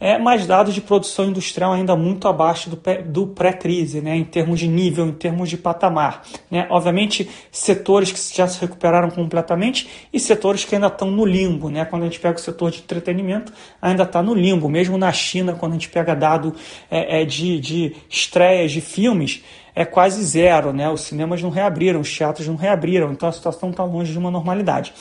é, 0.00 0.18
mas 0.18 0.46
dados 0.46 0.72
de 0.72 0.80
produção 0.80 1.26
industrial 1.26 1.74
ainda 1.74 1.94
muito 1.94 2.26
abaixo 2.26 2.70
do, 2.70 2.80
do 3.04 3.26
pré-crise, 3.26 4.00
né, 4.00 4.16
em 4.16 4.24
termos 4.24 4.58
de 4.58 4.66
nível, 4.66 5.06
em 5.06 5.12
termos 5.12 5.50
de 5.50 5.58
patamar. 5.58 6.22
Né? 6.50 6.66
Obviamente, 6.70 7.28
setores 7.52 8.10
que 8.10 8.36
já 8.36 8.48
se 8.48 8.58
recuperaram 8.58 9.10
completamente 9.10 9.88
e 10.10 10.18
setores 10.18 10.64
que 10.64 10.74
ainda 10.74 10.86
estão 10.86 11.10
no 11.10 11.26
limbo. 11.26 11.68
Né? 11.68 11.84
Quando 11.84 12.02
a 12.02 12.04
gente 12.06 12.18
pega 12.18 12.38
o 12.38 12.40
setor 12.40 12.70
de 12.70 12.78
entretenimento, 12.78 13.52
ainda 13.80 14.04
está 14.04 14.22
no 14.22 14.34
limbo. 14.34 14.70
Mesmo 14.70 14.96
na 14.96 15.12
China, 15.12 15.52
quando 15.52 15.72
a 15.72 15.74
gente 15.74 15.90
pega 15.90 16.16
dado 16.16 16.54
é, 16.90 17.20
é, 17.20 17.24
de, 17.26 17.60
de 17.60 17.96
estreias 18.08 18.72
de 18.72 18.80
filmes, 18.80 19.44
é 19.74 19.84
quase 19.84 20.24
zero. 20.24 20.72
Né? 20.72 20.88
Os 20.88 21.02
cinemas 21.02 21.42
não 21.42 21.50
reabriram, 21.50 22.00
os 22.00 22.16
teatros 22.16 22.48
não 22.48 22.56
reabriram, 22.56 23.12
então 23.12 23.28
a 23.28 23.32
situação 23.32 23.68
está 23.68 23.84
longe 23.84 24.12
de 24.12 24.18
uma 24.18 24.30
normalidade. 24.30 24.94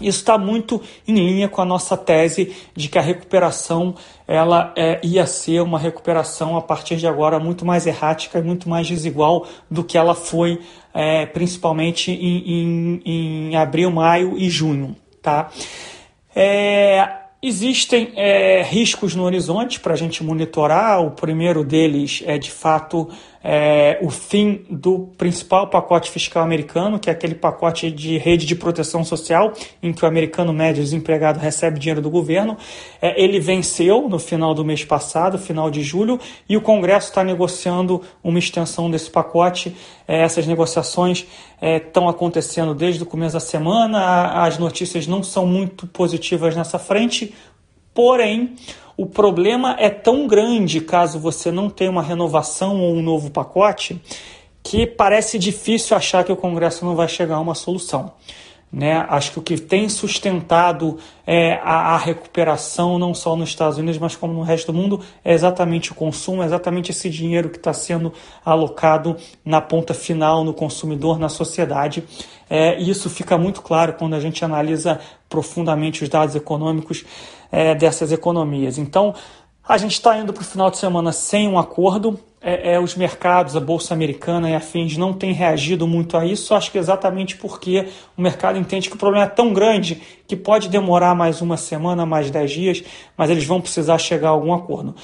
Isso 0.00 0.20
está 0.20 0.38
muito 0.38 0.80
em 1.06 1.14
linha 1.14 1.48
com 1.48 1.60
a 1.60 1.64
nossa 1.64 1.96
tese 1.96 2.54
de 2.74 2.88
que 2.88 2.98
a 2.98 3.02
recuperação 3.02 3.94
ela 4.26 4.72
é, 4.76 5.00
ia 5.02 5.26
ser 5.26 5.60
uma 5.60 5.78
recuperação 5.78 6.56
a 6.56 6.62
partir 6.62 6.96
de 6.96 7.06
agora 7.06 7.38
muito 7.38 7.64
mais 7.66 7.86
errática 7.86 8.38
e 8.38 8.42
muito 8.42 8.68
mais 8.68 8.86
desigual 8.86 9.46
do 9.70 9.82
que 9.82 9.98
ela 9.98 10.14
foi 10.14 10.60
é, 10.94 11.26
principalmente 11.26 12.10
em, 12.10 13.02
em, 13.02 13.02
em, 13.04 13.56
abril, 13.56 13.90
maio 13.90 14.36
e 14.38 14.48
junho. 14.48 14.96
Tá? 15.22 15.50
É, 16.34 17.08
existem 17.42 18.12
é, 18.16 18.62
riscos 18.62 19.14
no 19.14 19.22
horizonte 19.22 19.80
para 19.80 19.94
a 19.94 19.96
gente 19.96 20.22
monitorar. 20.22 21.02
O 21.02 21.12
primeiro 21.12 21.64
deles 21.64 22.22
é 22.26 22.36
de 22.36 22.50
fato 22.50 23.08
é, 23.42 23.98
o 24.02 24.10
fim 24.10 24.66
do 24.68 25.08
principal 25.16 25.68
pacote 25.68 26.10
fiscal 26.10 26.42
americano, 26.42 26.98
que 26.98 27.08
é 27.08 27.12
aquele 27.12 27.34
pacote 27.34 27.90
de 27.90 28.18
rede 28.18 28.44
de 28.44 28.54
proteção 28.54 29.02
social, 29.02 29.54
em 29.82 29.92
que 29.92 30.04
o 30.04 30.08
americano 30.08 30.52
médio 30.52 30.82
desempregado 30.82 31.38
recebe 31.38 31.78
dinheiro 31.78 32.02
do 32.02 32.10
governo. 32.10 32.58
É, 33.00 33.22
ele 33.22 33.40
venceu 33.40 34.08
no 34.08 34.18
final 34.18 34.52
do 34.54 34.64
mês 34.64 34.84
passado, 34.84 35.38
final 35.38 35.70
de 35.70 35.82
julho, 35.82 36.20
e 36.48 36.56
o 36.56 36.60
Congresso 36.60 37.08
está 37.08 37.24
negociando 37.24 38.02
uma 38.22 38.38
extensão 38.38 38.90
desse 38.90 39.10
pacote. 39.10 39.74
É, 40.06 40.22
essas 40.22 40.46
negociações 40.46 41.26
estão 41.60 42.06
é, 42.06 42.10
acontecendo 42.10 42.74
desde 42.74 43.02
o 43.02 43.06
começo 43.06 43.34
da 43.34 43.40
semana, 43.40 44.44
as 44.44 44.58
notícias 44.58 45.06
não 45.06 45.22
são 45.22 45.46
muito 45.46 45.86
positivas 45.86 46.56
nessa 46.56 46.78
frente, 46.78 47.34
porém 47.92 48.54
o 48.96 49.06
problema 49.06 49.76
é 49.78 49.88
tão 49.88 50.26
grande 50.26 50.80
caso 50.80 51.18
você 51.18 51.50
não 51.50 51.70
tenha 51.70 51.90
uma 51.90 52.02
renovação 52.02 52.80
ou 52.80 52.94
um 52.94 53.02
novo 53.02 53.30
pacote 53.30 54.00
que 54.62 54.86
parece 54.86 55.38
difícil 55.38 55.96
achar 55.96 56.24
que 56.24 56.32
o 56.32 56.36
Congresso 56.36 56.84
não 56.84 56.94
vai 56.94 57.08
chegar 57.08 57.36
a 57.36 57.40
uma 57.40 57.54
solução. 57.54 58.12
Né? 58.72 59.04
Acho 59.08 59.32
que 59.32 59.38
o 59.40 59.42
que 59.42 59.58
tem 59.58 59.88
sustentado 59.88 60.96
é, 61.26 61.54
a, 61.64 61.94
a, 61.94 61.96
recuperação, 61.96 63.00
não 63.00 63.12
só 63.12 63.34
nos 63.34 63.48
Estados 63.48 63.78
Unidos, 63.78 63.98
mas 63.98 64.14
como 64.14 64.32
no 64.32 64.42
resto 64.42 64.70
do 64.70 64.78
mundo, 64.78 65.00
é 65.24 65.32
exatamente 65.32 65.90
o 65.90 65.94
consumo, 65.94 66.42
é 66.42 66.46
exatamente 66.46 66.92
esse 66.92 67.10
dinheiro 67.10 67.50
que 67.50 67.56
está 67.56 67.72
sendo 67.72 68.12
alocado 68.44 69.16
na 69.44 69.60
ponta 69.60 69.92
final, 69.92 70.44
no 70.44 70.54
consumidor, 70.54 71.18
na 71.18 71.28
sociedade. 71.28 72.04
É, 72.48 72.80
e 72.80 72.88
isso 72.88 73.10
fica 73.10 73.36
muito 73.36 73.60
claro 73.60 73.94
quando 73.94 74.14
a 74.14 74.20
gente 74.20 74.44
analisa 74.44 75.00
profundamente 75.28 76.04
os 76.04 76.08
dados 76.08 76.36
econômicos 76.36 77.04
é, 77.50 77.74
dessas 77.74 78.12
economias. 78.12 78.78
Então, 78.78 79.14
a 79.68 79.78
gente 79.78 79.92
está 79.92 80.16
indo 80.16 80.32
para 80.32 80.42
o 80.42 80.44
final 80.44 80.70
de 80.70 80.78
semana 80.78 81.12
sem 81.12 81.48
um 81.48 81.58
acordo. 81.58 82.18
É, 82.42 82.72
é, 82.72 82.80
os 82.80 82.94
mercados, 82.94 83.54
a 83.54 83.60
Bolsa 83.60 83.92
Americana 83.92 84.48
e 84.48 84.54
afins 84.54 84.96
não 84.96 85.12
têm 85.12 85.30
reagido 85.30 85.86
muito 85.86 86.16
a 86.16 86.24
isso, 86.24 86.54
acho 86.54 86.72
que 86.72 86.78
exatamente 86.78 87.36
porque 87.36 87.86
o 88.16 88.22
mercado 88.22 88.58
entende 88.58 88.88
que 88.88 88.96
o 88.96 88.98
problema 88.98 89.26
é 89.26 89.28
tão 89.28 89.52
grande 89.52 90.00
que 90.26 90.34
pode 90.34 90.70
demorar 90.70 91.14
mais 91.14 91.42
uma 91.42 91.58
semana, 91.58 92.06
mais 92.06 92.30
dez 92.30 92.50
dias, 92.50 92.82
mas 93.14 93.28
eles 93.28 93.44
vão 93.44 93.60
precisar 93.60 93.98
chegar 93.98 94.28
a 94.28 94.32
algum 94.32 94.54
acordo. 94.54 94.94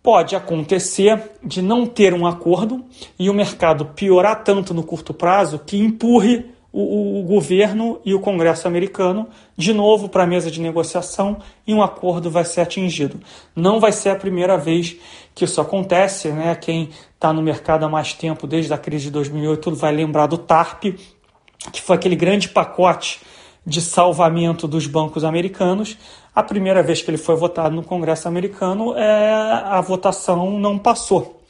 Pode 0.00 0.36
acontecer 0.36 1.20
de 1.42 1.60
não 1.60 1.86
ter 1.86 2.14
um 2.14 2.24
acordo 2.24 2.84
e 3.18 3.28
o 3.28 3.34
mercado 3.34 3.86
piorar 3.86 4.44
tanto 4.44 4.72
no 4.72 4.84
curto 4.84 5.12
prazo 5.12 5.58
que 5.58 5.76
empurre 5.76 6.55
o, 6.78 7.20
o, 7.20 7.22
governo 7.22 7.98
e 8.04 8.12
o 8.12 8.20
Congresso 8.20 8.68
americano 8.68 9.26
de 9.56 9.72
novo 9.72 10.10
para 10.10 10.24
a 10.24 10.26
mesa 10.26 10.50
de 10.50 10.60
negociação 10.60 11.38
e 11.66 11.72
um 11.72 11.82
acordo 11.82 12.30
vai 12.30 12.44
ser 12.44 12.60
atingido. 12.60 13.18
Não 13.54 13.80
vai 13.80 13.92
ser 13.92 14.10
a 14.10 14.14
primeira 14.14 14.58
vez 14.58 14.94
que 15.34 15.46
isso 15.46 15.58
acontece, 15.58 16.28
né? 16.28 16.54
Quem 16.54 16.90
está 17.14 17.32
no 17.32 17.40
mercado 17.40 17.86
há 17.86 17.88
mais 17.88 18.12
tempo, 18.12 18.46
desde 18.46 18.74
a 18.74 18.78
crise 18.78 19.04
de 19.04 19.12
2008, 19.12 19.74
vai 19.74 19.90
lembrar 19.90 20.26
do 20.26 20.36
TARP, 20.36 20.98
que 21.72 21.80
foi 21.80 21.96
aquele 21.96 22.14
grande 22.14 22.50
pacote 22.50 23.20
de 23.64 23.80
salvamento 23.80 24.68
dos 24.68 24.86
bancos 24.86 25.24
americanos. 25.24 25.96
A 26.34 26.42
primeira 26.42 26.82
vez 26.82 27.00
que 27.00 27.10
ele 27.10 27.16
foi 27.16 27.36
votado 27.36 27.74
no 27.74 27.82
Congresso 27.82 28.28
americano, 28.28 28.94
é, 28.94 29.32
a 29.64 29.80
votação 29.80 30.58
não 30.58 30.78
passou, 30.78 31.40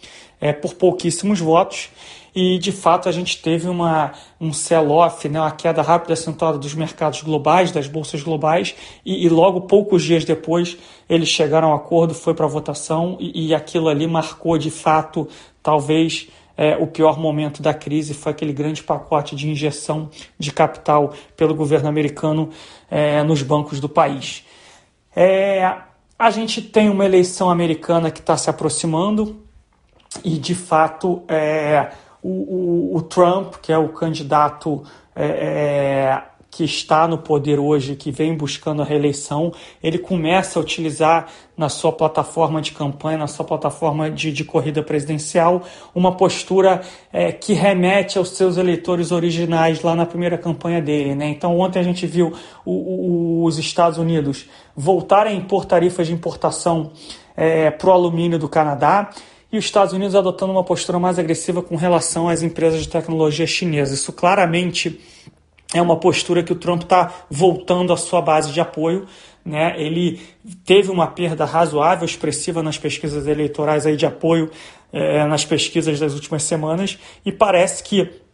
é, 0.41 0.53
por 0.53 0.75
pouquíssimos 0.75 1.41
votos 1.41 1.91
e 2.37 2.59
de 2.59 2.71
fato 2.71 3.09
a 3.09 3.13
gente 3.13 3.41
teve 3.41 3.67
uma, 3.67 4.13
um 4.39 4.53
sell-off, 4.53 5.27
né, 5.27 5.41
uma 5.41 5.51
queda 5.51 5.81
rápida 5.81 6.13
acentuada 6.13 6.59
dos 6.59 6.75
mercados 6.75 7.23
globais, 7.23 7.73
das 7.73 7.89
bolsas 7.89 8.23
globais, 8.23 8.75
e, 9.07 9.25
e, 9.25 9.29
logo 9.31 9.63
poucos 9.63 10.03
dias 10.03 10.23
depois 10.23 10.77
eles 11.09 11.31
chegaram 11.31 11.73
a 11.73 11.77
acordo, 11.77 12.13
foi 12.13 12.35
para 12.35 12.47
votação 12.47 13.17
e, 13.19 13.47
e 13.49 13.55
aquilo 13.55 13.89
ali 13.89 14.07
marcou 14.07 14.59
de 14.59 14.71
fato 14.71 15.27
talvez 15.63 16.29
é, 16.59 16.77
o 16.77 16.87
pior 16.87 17.19
momento 17.19 17.63
da 17.63 17.73
crise 17.73 18.13
foi 18.13 18.33
aquele 18.33 18.53
grande 18.53 18.83
pacote 18.83 19.35
de 19.35 19.49
injeção 19.49 20.11
de 20.39 20.53
capital 20.53 21.15
pelo 21.39 21.55
governo 21.55 21.89
americano 21.89 22.51
é, 22.91 23.23
nos 23.23 23.43
bancos 23.43 23.81
do 23.81 23.89
país. 23.89 24.45
É, 25.15 25.75
a 26.19 26.31
gente 26.31 26.61
tem 26.61 26.91
uma 26.91 27.07
eleição 27.07 27.49
americana 27.49 28.11
que 28.11 28.21
está 28.21 28.37
se 28.37 28.51
aproximando 28.51 29.43
e, 30.25 30.39
de 30.39 30.55
fato, 30.55 31.23
é, 31.29 31.91
o, 32.27 32.93
o, 32.93 32.97
o 32.97 33.03
Trump, 33.03 33.55
que 33.63 33.73
é 33.73 33.79
o 33.79 33.91
candidato 33.91 34.83
é, 35.15 35.27
é, 35.27 36.23
que 36.51 36.65
está 36.65 37.07
no 37.07 37.19
poder 37.19 37.61
hoje, 37.61 37.95
que 37.95 38.11
vem 38.11 38.37
buscando 38.37 38.83
a 38.83 38.85
reeleição, 38.85 39.53
ele 39.81 39.99
começa 39.99 40.59
a 40.59 40.63
utilizar 40.63 41.29
na 41.57 41.69
sua 41.69 41.93
plataforma 41.93 42.61
de 42.61 42.73
campanha, 42.73 43.19
na 43.19 43.29
sua 43.29 43.45
plataforma 43.45 44.11
de, 44.11 44.33
de 44.33 44.43
corrida 44.43 44.83
presidencial, 44.83 45.63
uma 45.95 46.17
postura 46.17 46.81
é, 47.13 47.31
que 47.31 47.53
remete 47.53 48.19
aos 48.19 48.31
seus 48.31 48.57
eleitores 48.57 49.13
originais 49.13 49.83
lá 49.83 49.95
na 49.95 50.05
primeira 50.05 50.37
campanha 50.37 50.83
dele. 50.83 51.15
Né? 51.15 51.29
Então, 51.29 51.57
ontem 51.57 51.79
a 51.79 51.85
gente 51.85 52.07
viu 52.07 52.33
o, 52.65 52.73
o, 52.73 53.45
os 53.45 53.57
Estados 53.57 53.99
Unidos 53.99 54.49
voltarem 54.75 55.35
a 55.35 55.37
impor 55.37 55.65
tarifas 55.65 56.09
de 56.09 56.13
importação 56.13 56.91
é, 57.37 57.71
para 57.71 57.89
o 57.89 57.93
alumínio 57.93 58.39
do 58.39 58.49
Canadá 58.49 59.11
e 59.53 59.59
os 59.59 59.65
Estados 59.65 59.93
Unidos 59.93 60.15
adotando 60.15 60.53
uma 60.53 60.65
postura 60.65 60.99
mais 60.99 61.19
agressiva 61.19 61.63
com 61.63 61.77
relação 61.77 62.29
às 62.29 62.43
empresas 62.43 62.83
de 62.83 62.89
tecnologia 62.89 63.47
chinesas. 63.47 64.01
Isso 64.01 64.13
claramente 64.13 65.01
é 65.75 65.81
uma 65.81 65.97
postura 65.97 66.43
que 66.43 66.53
o 66.53 66.57
Trump 66.57 66.83
está 66.83 67.13
voltando 67.31 67.93
à 67.93 67.97
sua 67.97 68.21
base 68.21 68.53
de 68.53 68.61
apoio. 68.61 69.07
Né? 69.45 69.75
Ele 69.81 70.21
teve 70.65 70.91
uma 70.91 71.07
perda 71.07 71.45
razoável, 71.45 72.05
expressiva 72.05 72.63
nas 72.63 72.79
pesquisas 72.79 73.27
eleitorais 73.27 73.87
aí 73.87 73.97
de 73.97 74.05
apoio 74.05 74.51
é, 74.93 75.25
nas 75.27 75.45
pesquisas 75.45 76.01
das 76.01 76.15
últimas 76.15 76.43
semanas 76.43 76.99
e 77.25 77.31
parece 77.31 77.83
que 77.83 78.26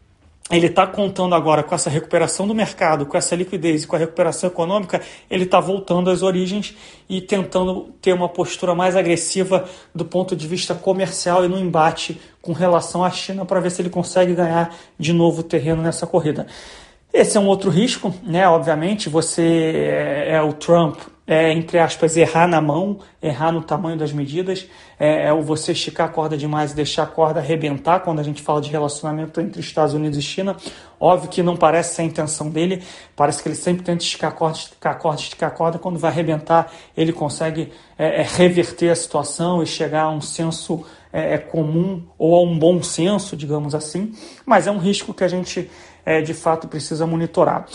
ele 0.50 0.66
está 0.66 0.86
contando 0.86 1.34
agora 1.34 1.62
com 1.62 1.74
essa 1.74 1.88
recuperação 1.88 2.46
do 2.46 2.54
mercado, 2.54 3.06
com 3.06 3.16
essa 3.16 3.34
liquidez 3.34 3.84
e 3.84 3.86
com 3.86 3.96
a 3.96 3.98
recuperação 3.98 4.50
econômica, 4.50 5.00
ele 5.30 5.44
está 5.44 5.60
voltando 5.60 6.10
às 6.10 6.22
origens 6.22 6.76
e 7.08 7.20
tentando 7.20 7.94
ter 8.02 8.12
uma 8.12 8.28
postura 8.28 8.74
mais 8.74 8.96
agressiva 8.96 9.64
do 9.94 10.04
ponto 10.04 10.34
de 10.34 10.46
vista 10.46 10.74
comercial 10.74 11.44
e 11.44 11.48
no 11.48 11.58
embate 11.58 12.20
com 12.40 12.52
relação 12.52 13.04
à 13.04 13.10
China 13.10 13.44
para 13.44 13.60
ver 13.60 13.70
se 13.70 13.80
ele 13.80 13.90
consegue 13.90 14.34
ganhar 14.34 14.74
de 14.98 15.12
novo 15.12 15.42
terreno 15.42 15.80
nessa 15.80 16.06
corrida. 16.06 16.46
Esse 17.12 17.36
é 17.36 17.40
um 17.40 17.46
outro 17.46 17.70
risco, 17.70 18.12
né? 18.22 18.48
Obviamente, 18.48 19.08
você 19.08 19.42
é, 19.74 20.36
é 20.36 20.42
o 20.42 20.52
Trump 20.54 20.96
é, 21.26 21.52
entre 21.52 21.78
aspas, 21.78 22.16
errar 22.16 22.48
na 22.48 22.60
mão, 22.60 22.98
errar 23.22 23.52
no 23.52 23.62
tamanho 23.62 23.96
das 23.96 24.12
medidas, 24.12 24.66
é, 24.98 25.28
é 25.28 25.32
o 25.32 25.40
você 25.40 25.72
esticar 25.72 26.08
a 26.08 26.10
corda 26.10 26.36
demais 26.36 26.72
e 26.72 26.76
deixar 26.76 27.04
a 27.04 27.06
corda 27.06 27.38
arrebentar 27.38 28.00
quando 28.00 28.18
a 28.18 28.22
gente 28.22 28.42
fala 28.42 28.60
de 28.60 28.70
relacionamento 28.70 29.40
entre 29.40 29.60
Estados 29.60 29.94
Unidos 29.94 30.18
e 30.18 30.22
China. 30.22 30.56
Óbvio 30.98 31.30
que 31.30 31.42
não 31.42 31.56
parece 31.56 31.94
ser 31.94 32.02
a 32.02 32.04
intenção 32.04 32.50
dele, 32.50 32.82
parece 33.14 33.42
que 33.42 33.48
ele 33.48 33.54
sempre 33.54 33.84
tenta 33.84 34.02
esticar 34.02 34.30
a 34.30 34.34
corda, 34.34 34.58
esticar 34.58 34.92
a 34.92 34.96
corda, 34.96 35.20
esticar 35.20 35.48
a 35.48 35.52
corda, 35.52 35.78
quando 35.78 35.98
vai 35.98 36.10
arrebentar 36.10 36.72
ele 36.96 37.12
consegue 37.12 37.72
é, 37.96 38.20
é 38.20 38.22
reverter 38.22 38.90
a 38.90 38.96
situação 38.96 39.62
e 39.62 39.66
chegar 39.66 40.02
a 40.02 40.10
um 40.10 40.20
senso 40.20 40.84
é, 41.12 41.34
é, 41.34 41.38
comum 41.38 42.02
ou 42.18 42.34
a 42.34 42.42
um 42.42 42.58
bom 42.58 42.82
senso, 42.82 43.36
digamos 43.36 43.74
assim, 43.74 44.12
mas 44.44 44.66
é 44.66 44.70
um 44.70 44.78
risco 44.78 45.14
que 45.14 45.22
a 45.22 45.28
gente 45.28 45.70
é, 46.04 46.20
de 46.20 46.34
fato 46.34 46.66
precisa 46.66 47.06
monitorar. 47.06 47.66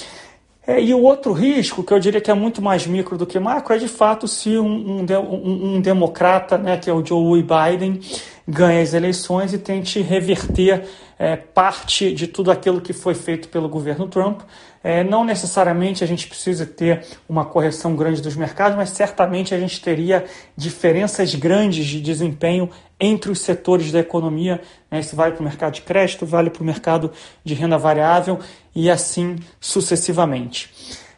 É, 0.67 0.81
e 0.81 0.93
o 0.93 1.01
outro 1.01 1.31
risco, 1.31 1.81
que 1.81 1.93
eu 1.93 1.99
diria 1.99 2.19
que 2.19 2.29
é 2.29 2.33
muito 2.33 2.61
mais 2.61 2.85
micro 2.85 3.17
do 3.17 3.25
que 3.25 3.39
macro, 3.39 3.73
é 3.73 3.77
de 3.77 3.87
fato 3.87 4.27
se 4.27 4.57
um, 4.57 4.99
um, 4.99 5.75
um 5.75 5.81
democrata, 5.81 6.57
né, 6.57 6.75
que 6.75 6.89
é 6.89 6.93
o 6.93 7.03
Joe 7.03 7.41
Biden, 7.41 8.01
ganha 8.45 8.81
as 8.81 8.93
eleições 8.93 9.53
e 9.53 9.57
tente 9.57 10.01
reverter 10.01 10.83
é, 11.17 11.37
parte 11.37 12.13
de 12.13 12.27
tudo 12.27 12.51
aquilo 12.51 12.81
que 12.81 12.91
foi 12.91 13.13
feito 13.13 13.47
pelo 13.47 13.69
governo 13.69 14.09
Trump. 14.09 14.41
É, 14.89 15.03
não 15.03 15.25
necessariamente 15.25 16.01
a 16.01 16.07
gente 16.07 16.29
precisa 16.29 16.65
ter 16.65 17.05
uma 17.27 17.43
correção 17.43 17.93
grande 17.93 18.21
dos 18.21 18.37
mercados, 18.37 18.77
mas 18.77 18.91
certamente 18.91 19.53
a 19.53 19.59
gente 19.59 19.81
teria 19.81 20.23
diferenças 20.55 21.35
grandes 21.35 21.85
de 21.85 21.99
desempenho 21.99 22.69
entre 22.97 23.29
os 23.29 23.41
setores 23.41 23.91
da 23.91 23.99
economia. 23.99 24.61
Né? 24.89 25.01
Isso 25.01 25.13
vale 25.13 25.33
para 25.33 25.41
o 25.41 25.43
mercado 25.43 25.73
de 25.73 25.81
crédito, 25.81 26.25
vale 26.25 26.49
para 26.49 26.63
o 26.63 26.65
mercado 26.65 27.11
de 27.43 27.53
renda 27.53 27.77
variável 27.77 28.39
e 28.73 28.89
assim 28.89 29.35
sucessivamente. 29.59 30.73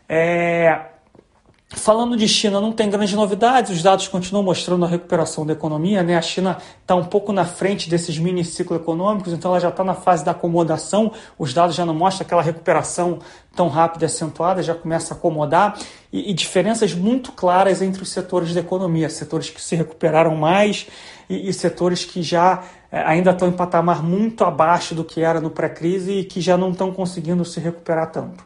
É, 0.10 0.86
Falando 1.72 2.18
de 2.18 2.28
China, 2.28 2.60
não 2.60 2.72
tem 2.72 2.90
grandes 2.90 3.14
novidades, 3.14 3.72
os 3.72 3.84
dados 3.84 4.08
continuam 4.08 4.44
mostrando 4.44 4.86
a 4.86 4.88
recuperação 4.88 5.46
da 5.46 5.54
economia. 5.54 6.02
Né? 6.02 6.18
A 6.18 6.22
China 6.22 6.58
está 6.82 6.96
um 6.96 7.04
pouco 7.04 7.32
na 7.32 7.46
frente 7.46 7.88
desses 7.88 8.18
mini 8.18 8.44
ciclos 8.44 8.82
econômicos, 8.82 9.32
então 9.32 9.52
ela 9.52 9.60
já 9.60 9.70
está 9.70 9.84
na 9.84 9.94
fase 9.94 10.26
da 10.26 10.32
acomodação. 10.32 11.12
Os 11.38 11.54
dados 11.54 11.76
já 11.76 11.86
não 11.86 11.94
mostram 11.94 12.26
aquela 12.26 12.42
recuperação 12.42 13.20
tão 13.56 13.68
rápida 13.68 14.06
e 14.06 14.08
acentuada, 14.08 14.64
já 14.64 14.74
começa 14.74 15.14
a 15.14 15.18
acomodar. 15.18 15.78
E, 16.12 16.32
e 16.32 16.34
diferenças 16.34 16.96
muito 16.96 17.32
claras 17.34 17.84
entre 17.84 18.02
os 18.02 18.10
setores 18.10 18.52
da 18.52 18.62
economia: 18.62 19.08
setores 19.08 19.52
que 19.52 19.62
se 19.62 19.76
recuperaram 19.76 20.36
mais 20.36 20.88
e, 21.30 21.50
e 21.50 21.54
setores 21.54 22.04
que 22.04 22.24
já 22.24 22.64
é, 22.92 23.00
ainda 23.04 23.30
estão 23.30 23.48
em 23.48 23.52
patamar 23.52 24.02
muito 24.02 24.44
abaixo 24.44 24.96
do 24.96 25.04
que 25.04 25.22
era 25.22 25.40
no 25.40 25.52
pré-crise 25.52 26.14
e 26.14 26.24
que 26.24 26.42
já 26.42 26.58
não 26.58 26.72
estão 26.72 26.92
conseguindo 26.92 27.46
se 27.46 27.60
recuperar 27.60 28.12
tanto. 28.12 28.44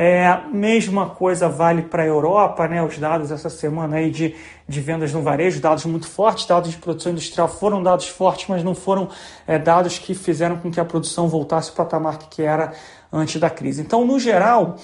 É, 0.00 0.42
mesma 0.52 1.08
coisa 1.08 1.48
vale 1.48 1.82
para 1.82 2.04
a 2.04 2.06
Europa, 2.06 2.68
né? 2.68 2.80
Os 2.80 2.96
dados 2.98 3.32
essa 3.32 3.50
semana 3.50 3.96
aí 3.96 4.12
de, 4.12 4.32
de 4.68 4.80
vendas 4.80 5.12
no 5.12 5.22
varejo, 5.22 5.60
dados 5.60 5.84
muito 5.86 6.06
fortes, 6.06 6.46
dados 6.46 6.70
de 6.70 6.76
produção 6.76 7.10
industrial 7.10 7.48
foram 7.48 7.82
dados 7.82 8.06
fortes, 8.06 8.46
mas 8.48 8.62
não 8.62 8.76
foram 8.76 9.08
é, 9.44 9.58
dados 9.58 9.98
que 9.98 10.14
fizeram 10.14 10.56
com 10.56 10.70
que 10.70 10.78
a 10.78 10.84
produção 10.84 11.26
voltasse 11.26 11.72
para 11.72 11.82
o 11.82 11.84
patamar 11.84 12.16
que 12.30 12.42
era 12.42 12.74
antes 13.12 13.40
da 13.40 13.50
crise. 13.50 13.82
Então, 13.82 14.04
no 14.04 14.20
geral, 14.20 14.76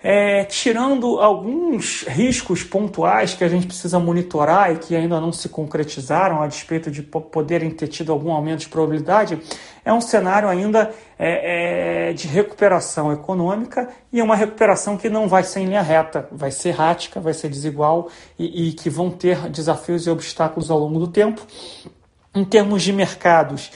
é, 0.00 0.44
tirando 0.44 1.18
alguns 1.18 2.04
riscos 2.06 2.62
pontuais 2.62 3.34
que 3.34 3.42
a 3.42 3.48
gente 3.48 3.66
precisa 3.66 3.98
monitorar 3.98 4.72
e 4.72 4.78
que 4.78 4.94
ainda 4.94 5.20
não 5.20 5.32
se 5.32 5.48
concretizaram 5.48 6.40
a 6.40 6.46
despeito 6.46 6.88
de 6.90 7.02
poderem 7.02 7.70
ter 7.70 7.88
tido 7.88 8.12
algum 8.12 8.30
aumento 8.30 8.60
de 8.60 8.68
probabilidade, 8.68 9.40
é 9.84 9.92
um 9.92 10.00
cenário 10.00 10.48
ainda 10.48 10.92
é, 11.18 12.10
é, 12.10 12.12
de 12.12 12.28
recuperação 12.28 13.12
econômica 13.12 13.88
e 14.12 14.20
é 14.20 14.22
uma 14.22 14.36
recuperação 14.36 14.96
que 14.96 15.08
não 15.08 15.26
vai 15.26 15.42
ser 15.42 15.60
em 15.60 15.66
linha 15.66 15.82
reta, 15.82 16.28
vai 16.30 16.52
ser 16.52 16.68
errática, 16.68 17.20
vai 17.20 17.34
ser 17.34 17.48
desigual 17.48 18.08
e, 18.38 18.68
e 18.68 18.72
que 18.74 18.88
vão 18.88 19.10
ter 19.10 19.48
desafios 19.50 20.06
e 20.06 20.10
obstáculos 20.10 20.70
ao 20.70 20.78
longo 20.78 21.00
do 21.00 21.08
tempo. 21.08 21.44
Em 22.32 22.44
termos 22.44 22.82
de 22.82 22.92
mercados, 22.92 23.72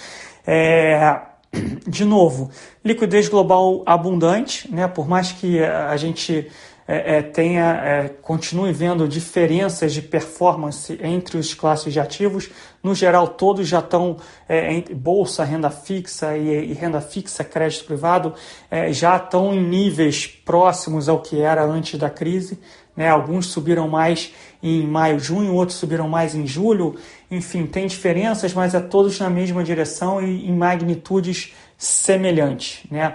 é, 0.46 1.31
de 1.87 2.04
novo, 2.04 2.50
liquidez 2.85 3.28
global 3.28 3.82
abundante, 3.85 4.73
né? 4.73 4.88
por 4.88 5.09
mais 5.09 5.32
que 5.32 5.61
a 5.61 5.97
gente 5.97 6.50
é, 6.87 7.18
é, 7.18 7.23
tenha, 7.23 7.80
é, 7.85 8.09
continue 8.09 8.73
vendo 8.73 9.06
diferenças 9.06 9.92
de 9.92 10.02
performance 10.02 10.99
entre 11.00 11.38
os 11.38 11.54
classes 11.54 11.92
de 11.92 12.00
ativos, 12.00 12.50
no 12.82 12.94
geral 12.94 13.28
todos 13.28 13.68
já 13.68 13.78
estão, 13.78 14.16
é, 14.49 14.73
em 14.73 14.82
bolsa, 14.94 15.44
renda 15.44 15.71
fixa 15.71 16.37
e, 16.37 16.71
e, 16.71 16.73
renda 16.73 17.00
fixa, 17.00 17.44
crédito 17.44 17.85
privado, 17.85 18.35
é, 18.71 18.92
já 18.92 19.16
estão 19.16 19.54
em 19.54 19.62
níveis 19.62 20.26
próximos 20.26 21.09
ao 21.09 21.21
que 21.21 21.40
era 21.40 21.64
antes 21.64 21.99
da 21.99 22.11
crise. 22.11 22.59
Né? 22.96 23.08
Alguns 23.08 23.46
subiram 23.46 23.88
mais 23.88 24.32
em 24.62 24.87
maio, 24.87 25.18
junho, 25.18 25.54
outros 25.54 25.78
subiram 25.78 26.08
mais 26.08 26.34
em 26.34 26.46
julho. 26.46 26.96
Enfim, 27.30 27.66
tem 27.66 27.87
diferenças, 27.87 28.52
mas 28.52 28.75
é 28.75 28.80
todos 28.80 29.18
na 29.18 29.30
mesma 29.30 29.64
direção 29.64 30.20
e 30.22 30.49
em 30.49 30.54
magnitudes 30.54 31.52
semelhantes. 31.76 32.81
Né? 32.90 33.14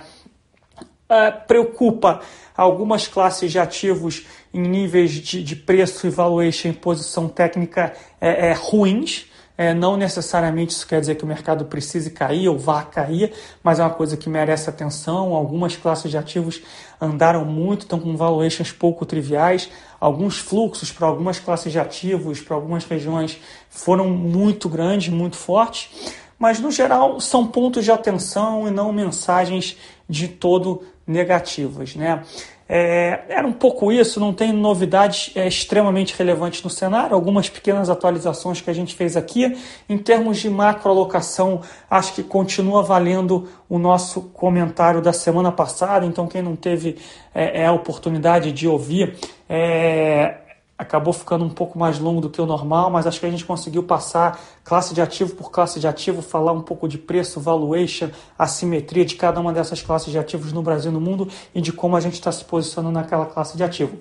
Uh, 0.82 1.48
preocupa 1.48 2.22
algumas 2.56 3.08
classes 3.08 3.52
de 3.52 3.60
ativos 3.60 4.26
em 4.54 4.62
níveis 4.62 5.12
de, 5.12 5.44
de 5.44 5.56
preço 5.56 6.08
e 6.08 6.10
valuation 6.10 6.70
em 6.70 6.74
posição 6.74 7.30
técnica 7.30 7.94
é, 8.20 8.50
é, 8.50 8.54
ruins. 8.54 9.28
É, 9.58 9.74
não 9.74 9.98
necessariamente 9.98 10.72
isso 10.72 10.86
quer 10.86 11.00
dizer 11.00 11.16
que 11.16 11.24
o 11.24 11.28
mercado 11.28 11.66
precise 11.66 12.12
cair 12.12 12.48
ou 12.48 12.60
vá 12.60 12.84
cair, 12.84 13.34
mas 13.64 13.80
é 13.80 13.84
uma 13.84 13.90
coisa 13.90 14.16
que 14.16 14.30
merece 14.30 14.70
atenção. 14.70 15.34
Algumas 15.34 15.76
classes 15.76 16.12
de 16.12 16.18
ativos 16.18 16.62
andaram 17.02 17.44
muito, 17.44 17.82
estão 17.82 18.00
com 18.00 18.16
valuations 18.16 18.72
pouco 18.72 19.04
triviais. 19.04 19.70
Alguns 20.00 20.38
fluxos 20.38 20.92
para 20.92 21.08
algumas 21.08 21.40
classes 21.40 21.72
de 21.72 21.80
ativos, 21.80 22.40
para 22.40 22.56
algumas 22.56 22.86
regiões, 22.86 23.40
foram 23.68 24.08
muito 24.10 24.70
grandes, 24.70 25.10
muito 25.10 25.36
fortes. 25.36 25.90
Mas, 26.38 26.60
no 26.60 26.72
geral, 26.72 27.20
são 27.20 27.48
pontos 27.48 27.84
de 27.84 27.92
atenção 27.92 28.68
e 28.68 28.72
não 28.72 28.94
mensagens 28.94 29.76
de 30.08 30.28
todo 30.28 30.84
negativas. 31.06 31.96
Né? 31.96 32.24
É, 32.70 33.22
era 33.30 33.48
um 33.48 33.54
pouco 33.54 33.92
isso, 33.92 34.20
não 34.20 34.34
tem 34.34 34.52
novidades 34.52 35.32
é, 35.36 35.48
extremamente 35.48 36.14
relevantes 36.18 36.62
no 36.64 36.70
cenário, 36.70 37.16
algumas 37.16 37.50
pequenas 37.50 37.90
atualizações 37.90 38.60
que 38.60 38.70
a 38.70 38.74
gente 38.74 38.94
fez 38.94 39.16
aqui. 39.16 39.58
Em 39.88 39.98
termos 39.98 40.40
de 40.40 40.50
macroalocação, 40.50 41.62
acho 41.90 42.14
que 42.14 42.24
continua 42.24 42.84
valendo 42.84 43.48
o 43.70 43.80
nosso 43.80 44.22
comentário 44.34 45.02
da 45.02 45.14
semana 45.14 45.52
passada, 45.52 46.06
então 46.06 46.28
quem 46.28 46.42
não 46.42 46.56
teve 46.56 46.98
é, 47.34 47.62
é 47.62 47.66
a 47.68 47.72
oportunidade 47.72 48.52
de 48.52 48.68
ouvir, 48.68 49.16
é, 49.48 50.36
acabou 50.78 51.12
ficando 51.12 51.44
um 51.44 51.50
pouco 51.50 51.80
mais 51.80 51.98
longo 51.98 52.22
do 52.22 52.30
que 52.30 52.40
o 52.40 52.46
normal, 52.46 52.92
mas 52.92 53.08
acho 53.08 53.20
que 53.20 53.26
a 53.26 53.30
gente 53.30 53.44
conseguiu 53.44 53.82
passar 53.82 54.40
classe 54.64 54.94
de 54.94 55.02
ativo 55.02 55.36
por 55.36 55.50
classe 55.50 55.80
de 55.80 55.88
ativo, 55.88 56.22
falar 56.22 56.52
um 56.52 56.62
pouco 56.62 56.88
de 56.88 56.98
preço, 56.98 57.40
valuation, 57.40 58.10
assimetria 58.38 59.04
de 59.04 59.16
cada 59.16 59.40
uma 59.40 59.52
dessas 59.52 59.82
classes 59.82 60.12
de 60.12 60.20
ativos 60.20 60.54
no 60.54 60.62
Brasil 60.62 60.92
e 60.92 60.94
no 60.94 61.02
mundo 61.02 61.28
e 61.56 61.62
de 61.62 61.74
como 61.74 61.96
a 61.96 62.00
gente 62.00 62.14
está 62.14 62.32
se 62.32 62.46
posicionando 62.46 62.94
naquela 62.94 63.26
classe 63.26 63.58
de 63.58 63.64
ativo. 63.64 63.98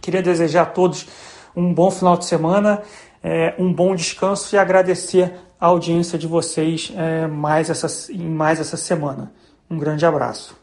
Queria 0.00 0.22
desejar 0.22 0.62
a 0.62 0.66
todos 0.66 1.06
um 1.54 1.74
bom 1.74 1.90
final 1.90 2.16
de 2.16 2.24
semana, 2.24 2.82
é, 3.22 3.54
um 3.58 3.72
bom 3.72 3.94
descanso 3.94 4.54
e 4.54 4.58
agradecer 4.58 5.34
a 5.60 5.66
audiência 5.66 6.18
de 6.18 6.26
vocês 6.26 6.90
é, 6.96 7.26
mais 7.26 7.68
essa, 7.68 7.88
mais 8.14 8.58
essa 8.58 8.78
semana. 8.78 9.30
Um 9.70 9.78
grande 9.78 10.06
abraço. 10.06 10.59